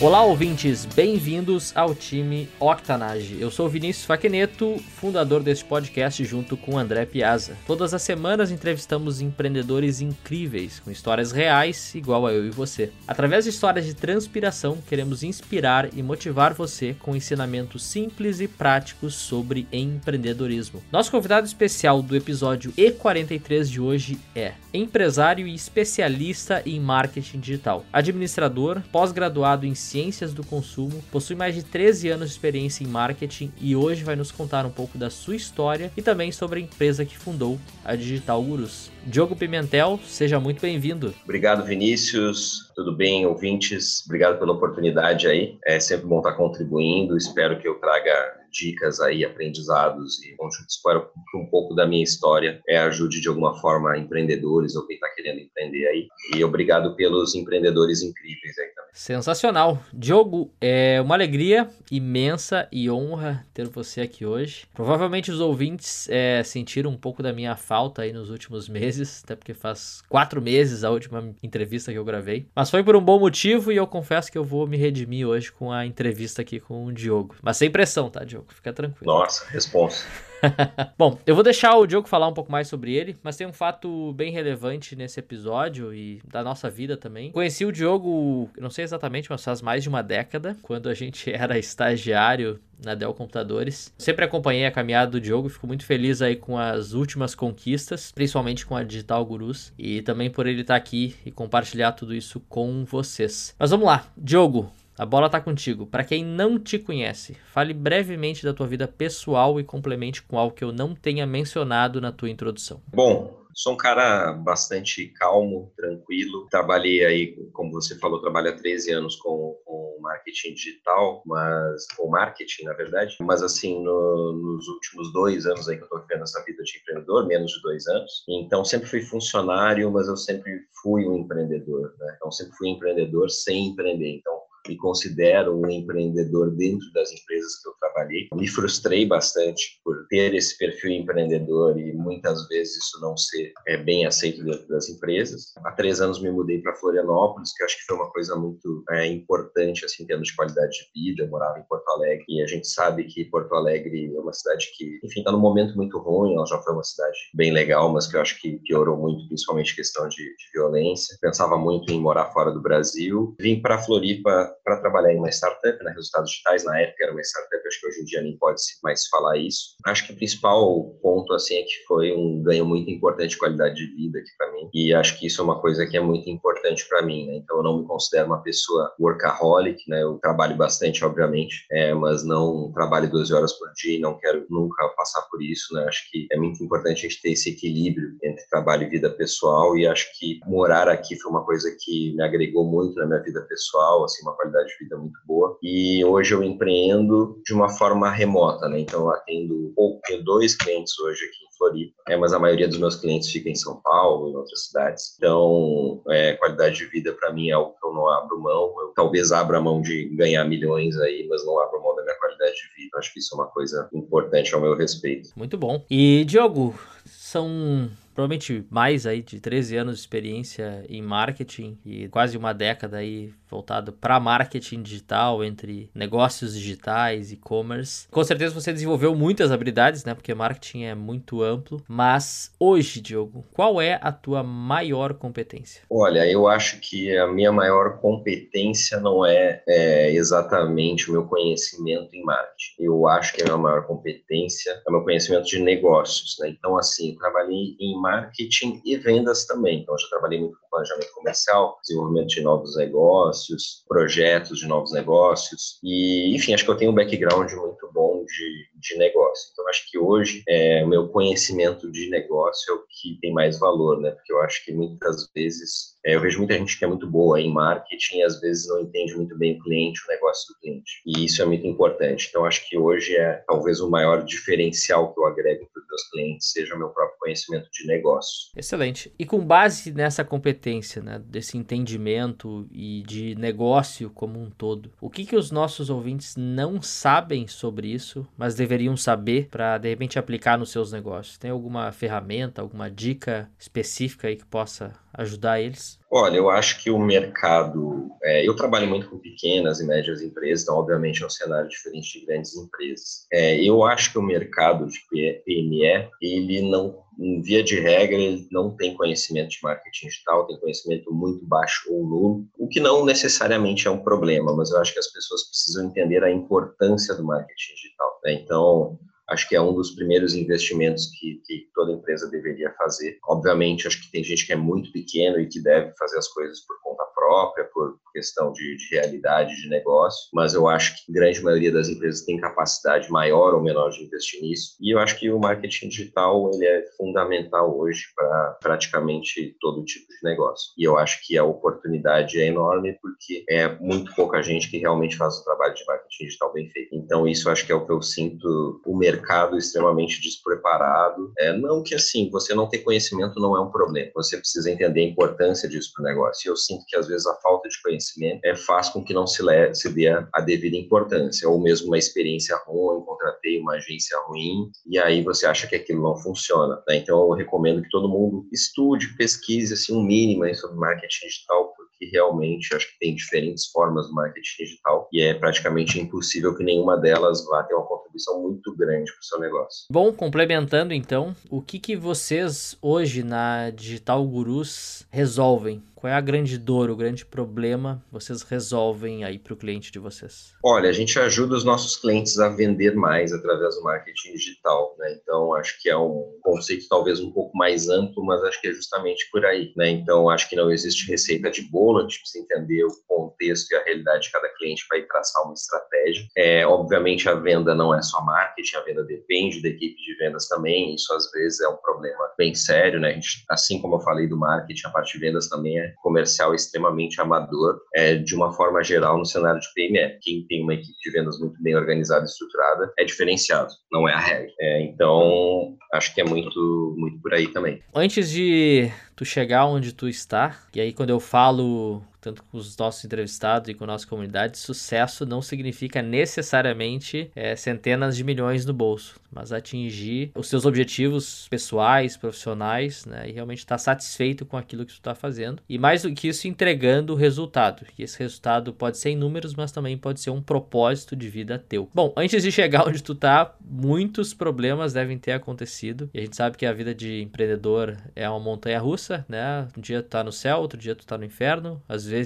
Olá, 0.00 0.22
ouvintes, 0.22 0.84
bem-vindos 0.84 1.72
ao 1.74 1.92
time 1.92 2.48
Octanage. 2.60 3.36
Eu 3.40 3.50
sou 3.50 3.68
Vinícius 3.68 4.06
Faqueneto, 4.06 4.78
fundador 4.94 5.42
deste 5.42 5.64
podcast 5.64 6.24
junto 6.24 6.56
com 6.56 6.78
André 6.78 7.04
Piazza. 7.04 7.56
Todas 7.66 7.92
as 7.92 8.02
semanas 8.02 8.52
entrevistamos 8.52 9.20
empreendedores 9.20 10.00
incríveis, 10.00 10.78
com 10.78 10.92
histórias 10.92 11.32
reais, 11.32 11.96
igual 11.96 12.28
a 12.28 12.32
eu 12.32 12.46
e 12.46 12.50
você. 12.50 12.92
Através 13.08 13.42
de 13.42 13.50
histórias 13.50 13.86
de 13.86 13.94
transpiração, 13.94 14.78
queremos 14.88 15.24
inspirar 15.24 15.92
e 15.92 16.00
motivar 16.00 16.54
você 16.54 16.94
com 17.00 17.16
ensinamentos 17.16 17.82
simples 17.82 18.38
e 18.38 18.46
práticos 18.46 19.16
sobre 19.16 19.66
empreendedorismo. 19.72 20.80
Nosso 20.92 21.10
convidado 21.10 21.44
especial 21.44 22.02
do 22.02 22.14
episódio 22.14 22.72
E43 22.78 23.64
de 23.64 23.80
hoje 23.80 24.16
é 24.32 24.52
empresário 24.72 25.44
e 25.44 25.56
especialista 25.56 26.62
em 26.64 26.78
marketing 26.78 27.40
digital, 27.40 27.84
administrador, 27.92 28.80
pós-graduado 28.92 29.66
em 29.66 29.74
Ciências 29.88 30.34
do 30.34 30.44
Consumo, 30.44 31.02
possui 31.10 31.34
mais 31.34 31.54
de 31.54 31.62
13 31.62 32.10
anos 32.10 32.28
de 32.28 32.34
experiência 32.34 32.84
em 32.84 32.86
marketing 32.86 33.50
e 33.58 33.74
hoje 33.74 34.04
vai 34.04 34.14
nos 34.16 34.30
contar 34.30 34.66
um 34.66 34.70
pouco 34.70 34.98
da 34.98 35.08
sua 35.08 35.34
história 35.34 35.90
e 35.96 36.02
também 36.02 36.30
sobre 36.30 36.60
a 36.60 36.62
empresa 36.62 37.06
que 37.06 37.16
fundou, 37.16 37.58
a 37.82 37.96
Digital 37.96 38.42
Gurus. 38.42 38.90
Diogo 39.06 39.34
Pimentel, 39.34 39.98
seja 40.06 40.38
muito 40.38 40.60
bem-vindo. 40.60 41.14
Obrigado, 41.24 41.64
Vinícius. 41.64 42.70
Tudo 42.76 42.94
bem, 42.94 43.24
ouvintes? 43.24 44.04
Obrigado 44.04 44.38
pela 44.38 44.52
oportunidade 44.52 45.26
aí. 45.26 45.58
É 45.64 45.80
sempre 45.80 46.06
bom 46.06 46.18
estar 46.18 46.32
contribuindo. 46.32 47.16
Espero 47.16 47.58
que 47.58 47.66
eu 47.66 47.76
traga 47.76 48.37
dicas 48.50 49.00
aí, 49.00 49.24
aprendizados 49.24 50.22
e 50.22 50.36
espero 50.68 51.08
que 51.30 51.36
um 51.36 51.46
pouco 51.46 51.74
da 51.74 51.86
minha 51.86 52.02
história 52.02 52.60
é, 52.68 52.78
ajude 52.78 53.20
de 53.20 53.28
alguma 53.28 53.58
forma 53.60 53.96
empreendedores 53.96 54.74
ou 54.76 54.86
quem 54.86 54.94
está 54.94 55.08
querendo 55.14 55.40
empreender 55.40 55.86
aí. 55.86 56.08
E 56.36 56.44
obrigado 56.44 56.94
pelos 56.96 57.34
empreendedores 57.34 58.02
incríveis 58.02 58.58
aí 58.58 58.68
também. 58.74 58.90
Sensacional. 58.92 59.82
Diogo, 59.92 60.52
é 60.60 61.00
uma 61.00 61.14
alegria 61.14 61.68
imensa 61.90 62.68
e 62.72 62.90
honra 62.90 63.46
ter 63.52 63.68
você 63.68 64.00
aqui 64.00 64.24
hoje. 64.24 64.66
Provavelmente 64.74 65.30
os 65.30 65.40
ouvintes 65.40 66.08
é, 66.08 66.42
sentiram 66.42 66.90
um 66.90 66.96
pouco 66.96 67.22
da 67.22 67.32
minha 67.32 67.56
falta 67.56 68.02
aí 68.02 68.12
nos 68.12 68.30
últimos 68.30 68.68
meses, 68.68 69.22
até 69.24 69.36
porque 69.36 69.54
faz 69.54 70.02
quatro 70.08 70.40
meses 70.40 70.84
a 70.84 70.90
última 70.90 71.34
entrevista 71.42 71.92
que 71.92 71.98
eu 71.98 72.04
gravei. 72.04 72.48
Mas 72.54 72.70
foi 72.70 72.82
por 72.82 72.96
um 72.96 73.00
bom 73.00 73.18
motivo 73.18 73.72
e 73.72 73.76
eu 73.76 73.86
confesso 73.86 74.30
que 74.30 74.38
eu 74.38 74.44
vou 74.44 74.66
me 74.66 74.76
redimir 74.76 75.26
hoje 75.26 75.52
com 75.52 75.72
a 75.72 75.86
entrevista 75.86 76.42
aqui 76.42 76.60
com 76.60 76.86
o 76.86 76.92
Diogo. 76.92 77.36
Mas 77.42 77.56
sem 77.56 77.70
pressão, 77.70 78.10
tá, 78.10 78.24
Diogo? 78.24 78.37
Fica 78.48 78.72
tranquilo. 78.72 79.12
Nossa, 79.12 79.46
responsa. 79.50 80.04
Bom, 80.96 81.18
eu 81.26 81.34
vou 81.34 81.44
deixar 81.44 81.76
o 81.76 81.86
Diogo 81.86 82.08
falar 82.08 82.28
um 82.28 82.32
pouco 82.32 82.50
mais 82.50 82.68
sobre 82.68 82.94
ele, 82.94 83.16
mas 83.22 83.36
tem 83.36 83.46
um 83.46 83.52
fato 83.52 84.12
bem 84.12 84.32
relevante 84.32 84.94
nesse 84.94 85.20
episódio 85.20 85.92
e 85.92 86.20
da 86.24 86.42
nossa 86.42 86.70
vida 86.70 86.96
também. 86.96 87.32
Conheci 87.32 87.64
o 87.64 87.72
Diogo, 87.72 88.50
não 88.58 88.70
sei 88.70 88.84
exatamente, 88.84 89.30
mas 89.30 89.42
faz 89.42 89.60
mais 89.60 89.82
de 89.82 89.88
uma 89.88 90.02
década, 90.02 90.56
quando 90.62 90.88
a 90.88 90.94
gente 90.94 91.30
era 91.32 91.58
estagiário 91.58 92.60
na 92.84 92.94
Dell 92.94 93.12
Computadores. 93.12 93.92
Sempre 93.98 94.24
acompanhei 94.24 94.64
a 94.64 94.70
caminhada 94.70 95.10
do 95.10 95.20
Diogo, 95.20 95.48
fico 95.48 95.66
muito 95.66 95.84
feliz 95.84 96.22
aí 96.22 96.36
com 96.36 96.56
as 96.56 96.92
últimas 96.92 97.34
conquistas, 97.34 98.12
principalmente 98.12 98.64
com 98.64 98.76
a 98.76 98.84
Digital 98.84 99.24
Gurus, 99.24 99.72
e 99.76 100.02
também 100.02 100.30
por 100.30 100.46
ele 100.46 100.60
estar 100.60 100.76
aqui 100.76 101.16
e 101.26 101.32
compartilhar 101.32 101.92
tudo 101.92 102.14
isso 102.14 102.40
com 102.48 102.84
vocês. 102.84 103.54
Mas 103.58 103.70
vamos 103.70 103.86
lá, 103.86 104.06
Diogo, 104.16 104.70
a 104.98 105.06
bola 105.06 105.30
tá 105.30 105.40
contigo. 105.40 105.86
Para 105.86 106.04
quem 106.04 106.24
não 106.24 106.58
te 106.58 106.78
conhece, 106.78 107.36
fale 107.52 107.72
brevemente 107.72 108.44
da 108.44 108.52
tua 108.52 108.66
vida 108.66 108.88
pessoal 108.88 109.60
e 109.60 109.64
complemente 109.64 110.22
com 110.22 110.36
algo 110.36 110.54
que 110.54 110.64
eu 110.64 110.72
não 110.72 110.94
tenha 110.94 111.26
mencionado 111.26 112.00
na 112.00 112.10
tua 112.10 112.28
introdução. 112.28 112.82
Bom, 112.88 113.38
sou 113.54 113.74
um 113.74 113.76
cara 113.76 114.32
bastante 114.32 115.06
calmo, 115.18 115.72
tranquilo. 115.76 116.46
Trabalhei 116.50 117.04
aí, 117.04 117.36
como 117.52 117.70
você 117.70 117.98
falou, 117.98 118.20
trabalho 118.20 118.50
há 118.50 118.56
13 118.56 118.92
anos 118.92 119.16
com, 119.16 119.56
com 119.64 119.98
marketing 120.00 120.54
digital, 120.54 121.22
mas 121.26 121.86
com 121.96 122.08
marketing, 122.08 122.64
na 122.64 122.72
verdade. 122.72 123.16
Mas 123.20 123.42
assim, 123.42 123.82
no, 123.82 124.32
nos 124.32 124.66
últimos 124.68 125.12
dois 125.12 125.46
anos 125.46 125.68
aí 125.68 125.76
que 125.76 125.84
eu 125.84 125.88
tô 125.88 126.00
vivendo 126.00 126.22
essa 126.22 126.42
vida 126.44 126.62
de 126.62 126.78
empreendedor, 126.78 127.26
menos 127.26 127.52
de 127.52 127.62
dois 127.62 127.86
anos. 127.86 128.24
Então 128.28 128.64
sempre 128.64 128.88
fui 128.88 129.02
funcionário, 129.02 129.90
mas 129.92 130.08
eu 130.08 130.16
sempre 130.16 130.50
fui 130.82 131.06
um 131.06 131.18
empreendedor, 131.18 131.94
né? 131.98 132.14
Então 132.16 132.30
sempre 132.30 132.56
fui 132.56 132.68
empreendedor 132.68 133.30
sem 133.30 133.68
empreender. 133.68 134.16
Então 134.16 134.47
me 134.68 134.76
considero 134.76 135.56
um 135.56 135.68
empreendedor 135.68 136.50
dentro 136.54 136.90
das 136.92 137.12
empresas 137.12 137.60
que 137.60 137.68
eu 137.68 137.74
trabalhei. 137.80 138.28
Me 138.34 138.46
frustrei 138.46 139.06
bastante 139.06 139.80
por 139.84 140.06
ter 140.08 140.34
esse 140.34 140.56
perfil 140.58 140.90
empreendedor 140.90 141.78
e 141.78 141.92
muitas 141.92 142.46
vezes 142.48 142.76
isso 142.76 143.00
não 143.00 143.16
ser 143.16 143.52
é, 143.66 143.76
bem 143.76 144.06
aceito 144.06 144.44
dentro 144.44 144.66
das 144.68 144.88
empresas. 144.88 145.52
Há 145.64 145.72
três 145.72 146.00
anos 146.00 146.20
me 146.20 146.30
mudei 146.30 146.60
para 146.60 146.76
Florianópolis, 146.76 147.52
que 147.54 147.64
acho 147.64 147.78
que 147.78 147.84
foi 147.84 147.96
uma 147.96 148.10
coisa 148.10 148.36
muito 148.36 148.84
é, 148.90 149.06
importante 149.06 149.84
assim, 149.84 150.04
em 150.04 150.06
termos 150.06 150.28
de 150.28 150.36
qualidade 150.36 150.70
de 150.70 151.00
vida. 151.00 151.24
Eu 151.24 151.30
morava 151.30 151.58
em 151.58 151.64
Porto 151.64 151.88
Alegre 151.88 152.24
e 152.28 152.42
a 152.42 152.46
gente 152.46 152.68
sabe 152.68 153.04
que 153.04 153.24
Porto 153.24 153.54
Alegre 153.54 154.14
é 154.14 154.20
uma 154.20 154.32
cidade 154.32 154.70
que, 154.76 154.98
enfim, 155.04 155.20
está 155.20 155.32
num 155.32 155.40
momento 155.40 155.74
muito 155.76 155.98
ruim. 155.98 156.34
Ela 156.34 156.46
já 156.46 156.58
foi 156.58 156.74
uma 156.74 156.84
cidade 156.84 157.16
bem 157.34 157.52
legal, 157.52 157.92
mas 157.92 158.06
que 158.06 158.16
eu 158.16 158.20
acho 158.20 158.40
que 158.40 158.58
piorou 158.64 158.96
muito, 158.96 159.26
principalmente 159.28 159.74
questão 159.74 160.08
de, 160.08 160.16
de 160.16 160.52
violência. 160.52 161.16
Pensava 161.20 161.56
muito 161.56 161.92
em 161.92 162.00
morar 162.00 162.26
fora 162.32 162.50
do 162.50 162.60
Brasil. 162.60 163.34
Vim 163.40 163.60
para 163.60 163.78
Floripa 163.78 164.52
para 164.64 164.80
trabalhar 164.80 165.12
em 165.12 165.18
uma 165.18 165.30
startup, 165.30 165.82
né, 165.84 165.92
resultados 165.92 166.30
digitais, 166.30 166.64
na 166.64 166.80
época 166.80 167.04
era 167.04 167.12
uma 167.12 167.20
startup, 167.22 167.66
acho 167.66 167.80
que 167.80 167.86
hoje 167.86 168.00
em 168.00 168.04
dia 168.04 168.22
nem 168.22 168.36
pode 168.38 168.60
mais 168.82 169.06
falar 169.08 169.36
isso. 169.36 169.76
Acho 169.86 170.06
que 170.06 170.12
o 170.12 170.16
principal 170.16 170.84
ponto, 171.02 171.32
assim, 171.32 171.56
é 171.56 171.62
que 171.62 171.84
foi 171.86 172.12
um 172.12 172.42
ganho 172.42 172.64
muito 172.64 172.90
importante 172.90 173.30
de 173.30 173.38
qualidade 173.38 173.74
de 173.74 173.86
vida 173.94 174.18
aqui 174.18 174.30
para 174.36 174.52
mim, 174.52 174.70
e 174.74 174.94
acho 174.94 175.18
que 175.18 175.26
isso 175.26 175.40
é 175.40 175.44
uma 175.44 175.60
coisa 175.60 175.86
que 175.86 175.96
é 175.96 176.00
muito 176.00 176.28
importante 176.28 176.86
para 176.88 177.02
mim, 177.02 177.26
né, 177.26 177.36
então 177.36 177.58
eu 177.58 177.62
não 177.62 177.80
me 177.80 177.86
considero 177.86 178.26
uma 178.26 178.42
pessoa 178.42 178.92
workaholic, 179.00 179.82
né, 179.88 180.02
eu 180.02 180.18
trabalho 180.18 180.56
bastante, 180.56 181.04
obviamente, 181.04 181.66
é, 181.70 181.94
mas 181.94 182.24
não 182.24 182.72
trabalho 182.72 183.10
12 183.10 183.32
horas 183.32 183.52
por 183.52 183.70
dia 183.74 183.96
e 183.96 184.00
não 184.00 184.18
quero 184.18 184.46
nunca 184.50 184.88
passar 184.96 185.22
por 185.30 185.42
isso, 185.42 185.74
né, 185.74 185.84
acho 185.84 186.10
que 186.10 186.26
é 186.30 186.36
muito 186.36 186.62
importante 186.62 186.98
a 186.98 187.08
gente 187.08 187.20
ter 187.20 187.32
esse 187.32 187.50
equilíbrio 187.50 188.16
entre 188.22 188.46
trabalho 188.48 188.84
e 188.84 188.90
vida 188.90 189.10
pessoal, 189.10 189.76
e 189.76 189.86
acho 189.86 190.06
que 190.18 190.40
morar 190.46 190.88
aqui 190.88 191.16
foi 191.16 191.30
uma 191.30 191.44
coisa 191.44 191.74
que 191.80 192.14
me 192.14 192.22
agregou 192.22 192.64
muito 192.64 192.94
na 192.96 193.06
minha 193.06 193.22
vida 193.22 193.42
pessoal, 193.42 194.04
assim, 194.04 194.22
uma 194.22 194.36
qualidade 194.38 194.68
de 194.68 194.78
vida 194.78 194.96
muito 194.96 195.18
boa. 195.26 195.58
E 195.62 196.04
hoje 196.04 196.32
eu 196.32 196.42
empreendo 196.42 197.40
de 197.44 197.52
uma 197.52 197.68
forma 197.68 198.08
remota, 198.10 198.68
né? 198.68 198.78
Então 198.78 199.00
eu 199.00 199.10
atendo 199.10 199.72
pouco, 199.74 200.00
tenho 200.06 200.24
dois 200.24 200.54
clientes 200.54 200.98
hoje 201.00 201.24
aqui 201.24 201.44
em 201.44 201.58
Floripa, 201.58 201.94
é, 202.08 202.16
mas 202.16 202.32
a 202.32 202.38
maioria 202.38 202.68
dos 202.68 202.78
meus 202.78 202.96
clientes 202.96 203.30
fica 203.30 203.50
em 203.50 203.54
São 203.54 203.80
Paulo, 203.82 204.30
em 204.30 204.36
outras 204.36 204.66
cidades. 204.66 205.16
Então, 205.16 206.00
é, 206.08 206.34
qualidade 206.34 206.76
de 206.76 206.86
vida 206.86 207.12
para 207.12 207.32
mim 207.32 207.48
é 207.48 207.52
algo 207.52 207.74
que 207.78 207.86
eu 207.86 207.92
não 207.92 208.08
abro 208.08 208.40
mão. 208.40 208.74
Eu 208.80 208.92
talvez 208.94 209.32
abra 209.32 209.60
mão 209.60 209.82
de 209.82 210.08
ganhar 210.16 210.44
milhões 210.44 210.96
aí, 211.00 211.26
mas 211.28 211.44
não 211.44 211.60
abro 211.60 211.82
mão 211.82 211.96
da 211.96 212.02
minha 212.02 212.18
qualidade 212.18 212.54
de 212.54 212.82
vida. 212.82 212.98
Acho 212.98 213.12
que 213.12 213.18
isso 213.18 213.34
é 213.34 213.38
uma 213.38 213.48
coisa 213.48 213.88
importante 213.92 214.54
ao 214.54 214.60
meu 214.60 214.76
respeito. 214.76 215.30
Muito 215.36 215.58
bom. 215.58 215.84
E 215.90 216.24
Diogo, 216.24 216.74
são 217.04 217.90
provavelmente 218.14 218.66
mais 218.70 219.06
aí 219.06 219.22
de 219.22 219.38
13 219.38 219.76
anos 219.76 219.94
de 219.96 220.00
experiência 220.00 220.84
em 220.88 221.00
marketing 221.00 221.78
e 221.84 222.08
quase 222.08 222.36
uma 222.36 222.52
década 222.52 222.96
aí 222.96 223.32
voltado 223.48 223.92
para 223.92 224.20
marketing 224.20 224.82
digital, 224.82 225.42
entre 225.44 225.90
negócios 225.94 226.54
digitais, 226.54 227.32
e-commerce. 227.32 228.06
Com 228.10 228.22
certeza 228.22 228.54
você 228.54 228.72
desenvolveu 228.72 229.14
muitas 229.14 229.50
habilidades, 229.50 230.04
né? 230.04 230.14
Porque 230.14 230.34
marketing 230.34 230.84
é 230.84 230.94
muito 230.94 231.42
amplo. 231.42 231.82
Mas 231.88 232.52
hoje, 232.58 233.00
Diogo, 233.00 233.44
qual 233.52 233.80
é 233.80 233.98
a 234.02 234.12
tua 234.12 234.42
maior 234.42 235.14
competência? 235.14 235.82
Olha, 235.90 236.30
eu 236.30 236.46
acho 236.46 236.80
que 236.80 237.16
a 237.16 237.26
minha 237.26 237.52
maior 237.52 237.98
competência 237.98 239.00
não 239.00 239.24
é, 239.24 239.62
é 239.66 240.12
exatamente 240.12 241.08
o 241.08 241.12
meu 241.12 241.26
conhecimento 241.26 242.14
em 242.14 242.22
marketing. 242.22 242.74
Eu 242.78 243.06
acho 243.06 243.32
que 243.32 243.42
a 243.42 243.44
minha 243.44 243.56
maior 243.56 243.86
competência 243.86 244.70
é 244.70 244.88
o 244.88 244.92
meu 244.92 245.02
conhecimento 245.02 245.46
de 245.46 245.58
negócios, 245.60 246.36
né? 246.40 246.50
Então, 246.50 246.76
assim, 246.76 247.12
eu 247.12 247.18
trabalhei 247.18 247.76
em 247.80 248.00
marketing 248.00 248.80
e 248.84 248.96
vendas 248.96 249.46
também. 249.46 249.80
Então, 249.80 249.94
eu 249.94 249.98
já 249.98 250.08
trabalhei 250.08 250.40
muito 250.40 250.58
com 250.60 250.68
planejamento 250.68 251.12
comercial, 251.14 251.78
desenvolvimento 251.82 252.28
de 252.28 252.40
novos 252.42 252.76
negócios, 252.76 253.37
projetos 253.86 254.58
de 254.58 254.66
novos 254.66 254.92
negócios. 254.92 255.78
E, 255.82 256.34
enfim, 256.34 256.54
acho 256.54 256.64
que 256.64 256.70
eu 256.70 256.76
tenho 256.76 256.90
um 256.90 256.94
background 256.94 257.50
muito 257.52 257.90
bom 257.92 258.24
de, 258.24 258.68
de 258.74 258.96
negócio. 258.96 259.50
Então, 259.52 259.68
acho 259.68 259.90
que 259.90 259.98
hoje 259.98 260.42
é, 260.48 260.84
o 260.84 260.88
meu 260.88 261.08
conhecimento 261.08 261.90
de 261.90 262.08
negócio 262.10 262.72
é 262.72 262.76
o 262.76 262.84
que 262.88 263.18
tem 263.20 263.32
mais 263.32 263.58
valor, 263.58 264.00
né? 264.00 264.10
Porque 264.10 264.32
eu 264.32 264.40
acho 264.40 264.64
que 264.64 264.72
muitas 264.72 265.28
vezes 265.34 265.97
É, 266.08 266.14
eu 266.14 266.22
vejo 266.22 266.38
muita 266.38 266.54
gente 266.54 266.78
que 266.78 266.84
é 266.86 266.88
muito 266.88 267.06
boa 267.06 267.38
em 267.38 267.52
marketing 267.52 268.16
e 268.16 268.22
às 268.22 268.40
vezes 268.40 268.66
não 268.66 268.80
entende 268.80 269.14
muito 269.14 269.36
bem 269.36 269.58
o 269.58 269.62
cliente, 269.62 270.00
o 270.08 270.10
negócio 270.10 270.54
do 270.54 270.58
cliente. 270.58 271.02
E 271.04 271.26
isso 271.26 271.42
é 271.42 271.44
muito 271.44 271.66
importante. 271.66 272.28
Então, 272.30 272.46
acho 272.46 272.66
que 272.66 272.78
hoje 272.78 273.14
é 273.14 273.44
talvez 273.46 273.78
o 273.78 273.90
maior 273.90 274.24
diferencial 274.24 275.12
que 275.12 275.20
eu 275.20 275.26
agrego 275.26 275.68
para 275.70 275.82
os 275.82 275.86
meus 275.86 276.10
clientes, 276.10 276.50
seja 276.50 276.74
o 276.74 276.78
meu 276.78 276.88
próprio 276.88 277.18
conhecimento 277.18 277.68
de 277.70 277.86
negócio. 277.86 278.50
Excelente. 278.56 279.12
E 279.18 279.26
com 279.26 279.44
base 279.44 279.92
nessa 279.92 280.24
competência, 280.24 281.02
né, 281.02 281.20
desse 281.26 281.58
entendimento 281.58 282.66
e 282.72 283.02
de 283.06 283.34
negócio 283.34 284.08
como 284.08 284.40
um 284.40 284.48
todo, 284.48 284.90
o 285.02 285.10
que, 285.10 285.26
que 285.26 285.36
os 285.36 285.50
nossos 285.50 285.90
ouvintes 285.90 286.36
não 286.36 286.80
sabem 286.80 287.46
sobre 287.46 287.86
isso, 287.88 288.26
mas 288.34 288.54
deveriam 288.54 288.96
saber 288.96 289.48
para, 289.50 289.76
de 289.76 289.90
repente, 289.90 290.18
aplicar 290.18 290.56
nos 290.56 290.70
seus 290.70 290.90
negócios? 290.90 291.36
Tem 291.36 291.50
alguma 291.50 291.92
ferramenta, 291.92 292.62
alguma 292.62 292.90
dica 292.90 293.50
específica 293.58 294.28
aí 294.28 294.36
que 294.36 294.46
possa 294.46 294.94
ajudar 295.12 295.60
eles? 295.60 295.97
Olha, 296.10 296.36
eu 296.36 296.48
acho 296.48 296.82
que 296.82 296.90
o 296.90 296.98
mercado. 296.98 298.08
É, 298.22 298.46
eu 298.46 298.56
trabalho 298.56 298.88
muito 298.88 299.10
com 299.10 299.18
pequenas 299.18 299.78
e 299.78 299.86
médias 299.86 300.22
empresas, 300.22 300.62
então, 300.62 300.76
obviamente, 300.76 301.22
é 301.22 301.26
um 301.26 301.30
cenário 301.30 301.68
diferente 301.68 302.18
de 302.18 302.26
grandes 302.26 302.56
empresas. 302.56 303.26
É, 303.30 303.62
eu 303.62 303.84
acho 303.84 304.12
que 304.12 304.18
o 304.18 304.22
mercado 304.22 304.86
de 304.86 304.98
PME, 305.44 306.08
ele 306.20 306.62
não, 306.70 307.04
via 307.42 307.62
de 307.62 307.78
regra, 307.78 308.16
ele 308.16 308.48
não 308.50 308.74
tem 308.74 308.96
conhecimento 308.96 309.50
de 309.50 309.58
marketing 309.62 310.06
digital, 310.06 310.46
tem 310.46 310.58
conhecimento 310.58 311.12
muito 311.12 311.44
baixo 311.46 311.92
ou 311.92 312.06
nulo, 312.06 312.46
o 312.58 312.68
que 312.68 312.80
não 312.80 313.04
necessariamente 313.04 313.86
é 313.86 313.90
um 313.90 314.02
problema, 314.02 314.56
mas 314.56 314.70
eu 314.70 314.78
acho 314.78 314.94
que 314.94 314.98
as 314.98 315.12
pessoas 315.12 315.44
precisam 315.44 315.86
entender 315.86 316.24
a 316.24 316.30
importância 316.30 317.14
do 317.14 317.24
marketing 317.24 317.74
digital. 317.74 318.20
Né? 318.24 318.32
Então, 318.32 318.98
acho 319.28 319.48
que 319.48 319.54
é 319.54 319.60
um 319.60 319.74
dos 319.74 319.90
primeiros 319.92 320.34
investimentos 320.34 321.06
que, 321.18 321.40
que, 321.44 321.68
toda 321.74 321.92
empresa 321.92 322.30
deveria 322.30 322.72
fazer. 322.72 323.18
Obviamente, 323.28 323.86
acho 323.86 324.00
que 324.00 324.10
tem 324.10 324.24
gente 324.24 324.46
que 324.46 324.52
é 324.52 324.56
muito 324.56 324.90
pequeno 324.90 325.38
e 325.38 325.46
que 325.46 325.60
deve 325.60 325.92
fazer 325.98 326.18
as 326.18 326.28
coisas 326.28 326.60
por 326.66 326.80
conta 326.82 327.04
própria, 327.14 327.64
por 327.72 327.98
questão 328.12 328.52
de, 328.52 328.76
de, 328.76 328.96
realidade 328.96 329.54
de 329.54 329.68
negócio, 329.68 330.28
mas 330.32 330.54
eu 330.54 330.66
acho 330.66 330.94
que 330.94 331.12
a 331.12 331.14
grande 331.14 331.40
maioria 331.40 331.70
das 331.70 331.88
empresas 331.88 332.24
tem 332.24 332.40
capacidade 332.40 333.08
maior 333.10 333.54
ou 333.54 333.62
menor 333.62 333.90
de 333.90 334.02
investir 334.02 334.40
nisso. 334.40 334.76
E 334.80 334.92
eu 334.92 334.98
acho 334.98 335.16
que 335.16 335.30
o 335.30 335.38
marketing 335.38 335.88
digital 335.88 336.50
ele 336.52 336.66
é 336.66 336.82
fundamental 336.96 337.78
hoje 337.78 338.06
para 338.16 338.58
praticamente 338.60 339.56
todo 339.60 339.84
tipo 339.84 340.06
de 340.08 340.18
negócio. 340.24 340.72
E 340.76 340.82
eu 340.82 340.98
acho 340.98 341.20
que 341.24 341.38
a 341.38 341.44
oportunidade 341.44 342.40
é 342.40 342.46
enorme 342.46 342.98
porque 343.00 343.44
é 343.48 343.68
muito 343.78 344.12
pouca 344.14 344.42
gente 344.42 344.68
que 344.68 344.78
realmente 344.78 345.16
faz 345.16 345.38
o 345.38 345.44
trabalho 345.44 345.74
de 345.74 345.84
marketing 345.86 346.24
digital 346.24 346.52
bem 346.52 346.68
feito. 346.70 346.94
Então 346.94 347.28
isso 347.28 347.48
acho 347.50 347.64
que 347.64 347.70
é 347.70 347.74
o 347.74 347.86
que 347.86 347.92
eu 347.92 348.02
sinto 348.02 348.80
o 348.84 348.96
mercado 348.96 349.17
extremamente 349.56 350.20
despreparado. 350.20 351.32
É, 351.38 351.56
não 351.56 351.82
que 351.82 351.94
assim 351.94 352.30
você 352.30 352.54
não 352.54 352.68
ter 352.68 352.78
conhecimento 352.78 353.40
não 353.40 353.56
é 353.56 353.60
um 353.60 353.70
problema. 353.70 354.10
Você 354.14 354.36
precisa 354.36 354.70
entender 354.70 355.00
a 355.00 355.08
importância 355.08 355.68
disso 355.68 355.92
para 355.94 356.02
o 356.02 356.06
negócio. 356.06 356.48
E 356.48 356.50
eu 356.50 356.56
sinto 356.56 356.84
que 356.86 356.96
às 356.96 357.08
vezes 357.08 357.26
a 357.26 357.34
falta 357.36 357.68
de 357.68 357.80
conhecimento 357.82 358.40
é, 358.44 358.54
faz 358.56 358.88
com 358.88 359.02
que 359.02 359.14
não 359.14 359.26
se, 359.26 359.42
le, 359.42 359.74
se 359.74 359.92
dê 359.92 360.08
a, 360.08 360.28
a 360.34 360.40
devida 360.40 360.76
importância, 360.76 361.48
ou 361.48 361.60
mesmo 361.60 361.88
uma 361.88 361.98
experiência 361.98 362.56
ruim, 362.66 363.04
contratei 363.04 363.60
uma 363.60 363.74
agência 363.74 364.18
ruim, 364.26 364.70
e 364.86 364.98
aí 364.98 365.22
você 365.22 365.46
acha 365.46 365.66
que 365.66 365.76
aquilo 365.76 366.02
não 366.02 366.16
funciona. 366.16 366.82
Né? 366.88 366.96
Então, 366.96 367.18
eu 367.18 367.32
recomendo 367.32 367.82
que 367.82 367.90
todo 367.90 368.08
mundo 368.08 368.46
estude, 368.52 369.16
pesquise 369.16 369.74
assim, 369.74 369.94
um 369.94 370.02
mínimo 370.02 370.48
sobre 370.54 370.76
marketing 370.76 371.26
digital, 371.26 371.74
que 371.98 372.06
realmente 372.06 372.74
acho 372.74 372.86
que 372.92 372.98
tem 372.98 373.14
diferentes 373.14 373.66
formas 373.66 374.06
do 374.06 374.14
marketing 374.14 374.64
digital 374.64 375.08
e 375.12 375.22
é 375.22 375.34
praticamente 375.34 376.00
impossível 376.00 376.56
que 376.56 376.64
nenhuma 376.64 376.96
delas 376.96 377.44
vá 377.46 377.62
ter 377.64 377.74
uma 377.74 377.86
contribuição 377.86 378.42
muito 378.42 378.74
grande 378.76 379.10
para 379.10 379.20
o 379.20 379.24
seu 379.24 379.40
negócio. 379.40 379.86
Bom, 379.90 380.12
complementando 380.12 380.94
então, 380.94 381.34
o 381.50 381.60
que, 381.60 381.78
que 381.78 381.96
vocês 381.96 382.76
hoje 382.80 383.22
na 383.22 383.70
Digital 383.70 384.24
Gurus 384.26 385.06
resolvem? 385.10 385.82
Qual 385.98 386.08
é 386.08 386.14
a 386.14 386.20
grande 386.20 386.56
dor, 386.56 386.90
o 386.90 386.96
grande 386.96 387.26
problema 387.26 388.00
vocês 388.08 388.42
resolvem 388.42 389.24
aí 389.24 389.36
para 389.36 389.52
o 389.52 389.56
cliente 389.56 389.90
de 389.90 389.98
vocês? 389.98 390.54
Olha, 390.64 390.88
a 390.88 390.92
gente 390.92 391.18
ajuda 391.18 391.56
os 391.56 391.64
nossos 391.64 391.96
clientes 391.96 392.38
a 392.38 392.48
vender 392.50 392.94
mais 392.94 393.32
através 393.32 393.74
do 393.74 393.82
marketing 393.82 394.34
digital, 394.34 394.94
né? 394.96 395.18
Então, 395.20 395.52
acho 395.54 395.76
que 395.82 395.90
é 395.90 395.96
um 395.96 396.38
conceito 396.40 396.86
talvez 396.88 397.18
um 397.18 397.32
pouco 397.32 397.58
mais 397.58 397.88
amplo, 397.88 398.24
mas 398.24 398.40
acho 398.44 398.60
que 398.60 398.68
é 398.68 398.72
justamente 398.72 399.28
por 399.32 399.44
aí, 399.44 399.72
né? 399.76 399.90
Então, 399.90 400.30
acho 400.30 400.48
que 400.48 400.54
não 400.54 400.70
existe 400.70 401.10
receita 401.10 401.50
de 401.50 401.62
bolo, 401.62 401.98
a 401.98 402.02
gente 402.02 402.20
precisa 402.20 402.44
entender 402.44 402.84
o 402.84 402.92
contexto 403.08 403.72
e 403.72 403.74
a 403.74 403.82
realidade 403.82 404.22
de 404.22 404.30
cada 404.30 404.48
cliente 404.50 404.86
para 404.88 404.98
ir 404.98 405.08
traçar 405.08 405.42
uma 405.42 405.54
estratégia. 405.54 406.28
É, 406.36 406.64
obviamente, 406.64 407.28
a 407.28 407.34
venda 407.34 407.74
não 407.74 407.92
é 407.92 408.00
só 408.02 408.24
marketing, 408.24 408.76
a 408.76 408.82
venda 408.82 409.02
depende 409.02 409.60
da 409.60 409.68
equipe 409.68 409.96
de 409.96 410.14
vendas 410.16 410.46
também, 410.46 410.94
isso 410.94 411.12
às 411.12 411.28
vezes 411.32 411.60
é 411.60 411.68
um 411.68 411.76
problema 411.78 412.30
bem 412.38 412.54
sério, 412.54 413.00
né? 413.00 413.14
Gente, 413.14 413.44
assim 413.50 413.82
como 413.82 413.96
eu 413.96 414.00
falei 414.00 414.28
do 414.28 414.38
marketing, 414.38 414.86
a 414.86 414.90
parte 414.90 415.14
de 415.14 415.18
vendas 415.18 415.48
também 415.48 415.76
é 415.76 415.87
comercial 415.96 416.54
extremamente 416.54 417.20
amador, 417.20 417.80
é, 417.94 418.14
de 418.16 418.34
uma 418.34 418.52
forma 418.52 418.82
geral, 418.82 419.18
no 419.18 419.24
cenário 419.24 419.60
de 419.60 419.66
PME. 419.74 420.18
Quem 420.22 420.46
tem 420.46 420.62
uma 420.62 420.74
equipe 420.74 420.96
de 421.02 421.10
vendas 421.10 421.38
muito 421.38 421.62
bem 421.62 421.74
organizada 421.76 422.24
e 422.24 422.28
estruturada 422.28 422.92
é 422.98 423.04
diferenciado, 423.04 423.72
não 423.90 424.08
é 424.08 424.12
a 424.12 424.20
regra. 424.20 424.52
É, 424.60 424.82
então, 424.82 425.76
acho 425.92 426.14
que 426.14 426.20
é 426.20 426.24
muito, 426.24 426.94
muito 426.96 427.20
por 427.20 427.34
aí 427.34 427.48
também. 427.48 427.82
Antes 427.94 428.30
de 428.30 428.90
tu 429.16 429.24
chegar 429.24 429.66
onde 429.66 429.92
tu 429.92 430.08
está, 430.08 430.58
e 430.74 430.80
aí 430.80 430.92
quando 430.92 431.10
eu 431.10 431.20
falo 431.20 432.02
tanto 432.28 432.44
com 432.44 432.58
os 432.58 432.76
nossos 432.76 433.04
entrevistados 433.04 433.70
e 433.70 433.74
com 433.74 433.84
a 433.84 433.86
nossa 433.86 434.06
comunidade, 434.06 434.58
sucesso 434.58 435.24
não 435.24 435.40
significa 435.40 436.02
necessariamente 436.02 437.30
é, 437.34 437.56
centenas 437.56 438.16
de 438.16 438.22
milhões 438.22 438.66
no 438.66 438.74
bolso, 438.74 439.18
mas 439.32 439.50
atingir 439.50 440.30
os 440.34 440.48
seus 440.48 440.66
objetivos 440.66 441.48
pessoais, 441.48 442.16
profissionais, 442.16 443.06
né, 443.06 443.28
e 443.28 443.32
realmente 443.32 443.60
estar 443.60 443.76
tá 443.76 443.78
satisfeito 443.78 444.44
com 444.44 444.56
aquilo 444.56 444.84
que 444.84 444.92
tu 444.92 444.96
está 444.96 445.14
fazendo. 445.14 445.62
E 445.68 445.78
mais 445.78 446.02
do 446.02 446.12
que 446.12 446.28
isso, 446.28 446.46
entregando 446.46 447.14
o 447.14 447.16
resultado. 447.16 447.86
E 447.98 448.02
esse 448.02 448.18
resultado 448.18 448.72
pode 448.72 448.98
ser 448.98 449.10
em 449.10 449.16
números, 449.16 449.54
mas 449.54 449.72
também 449.72 449.96
pode 449.96 450.20
ser 450.20 450.30
um 450.30 450.42
propósito 450.42 451.16
de 451.16 451.28
vida 451.28 451.58
teu. 451.58 451.88
Bom, 451.94 452.12
antes 452.16 452.42
de 452.42 452.52
chegar 452.52 452.86
onde 452.86 453.02
tu 453.02 453.14
tá, 453.14 453.54
muitos 453.64 454.34
problemas 454.34 454.92
devem 454.92 455.18
ter 455.18 455.32
acontecido. 455.32 456.10
E 456.12 456.18
a 456.18 456.22
gente 456.22 456.36
sabe 456.36 456.58
que 456.58 456.66
a 456.66 456.72
vida 456.72 456.94
de 456.94 457.22
empreendedor 457.22 457.96
é 458.14 458.28
uma 458.28 458.40
montanha 458.40 458.78
russa, 458.78 459.24
né? 459.28 459.66
Um 459.76 459.80
dia 459.80 460.02
tu 460.02 460.08
tá 460.08 460.22
no 460.22 460.32
céu, 460.32 460.58
outro 460.58 460.78
dia 460.78 460.94
tu 460.94 461.06
tá 461.06 461.16
no 461.16 461.24
inferno. 461.24 461.82
Às 461.88 462.04
vezes, 462.04 462.17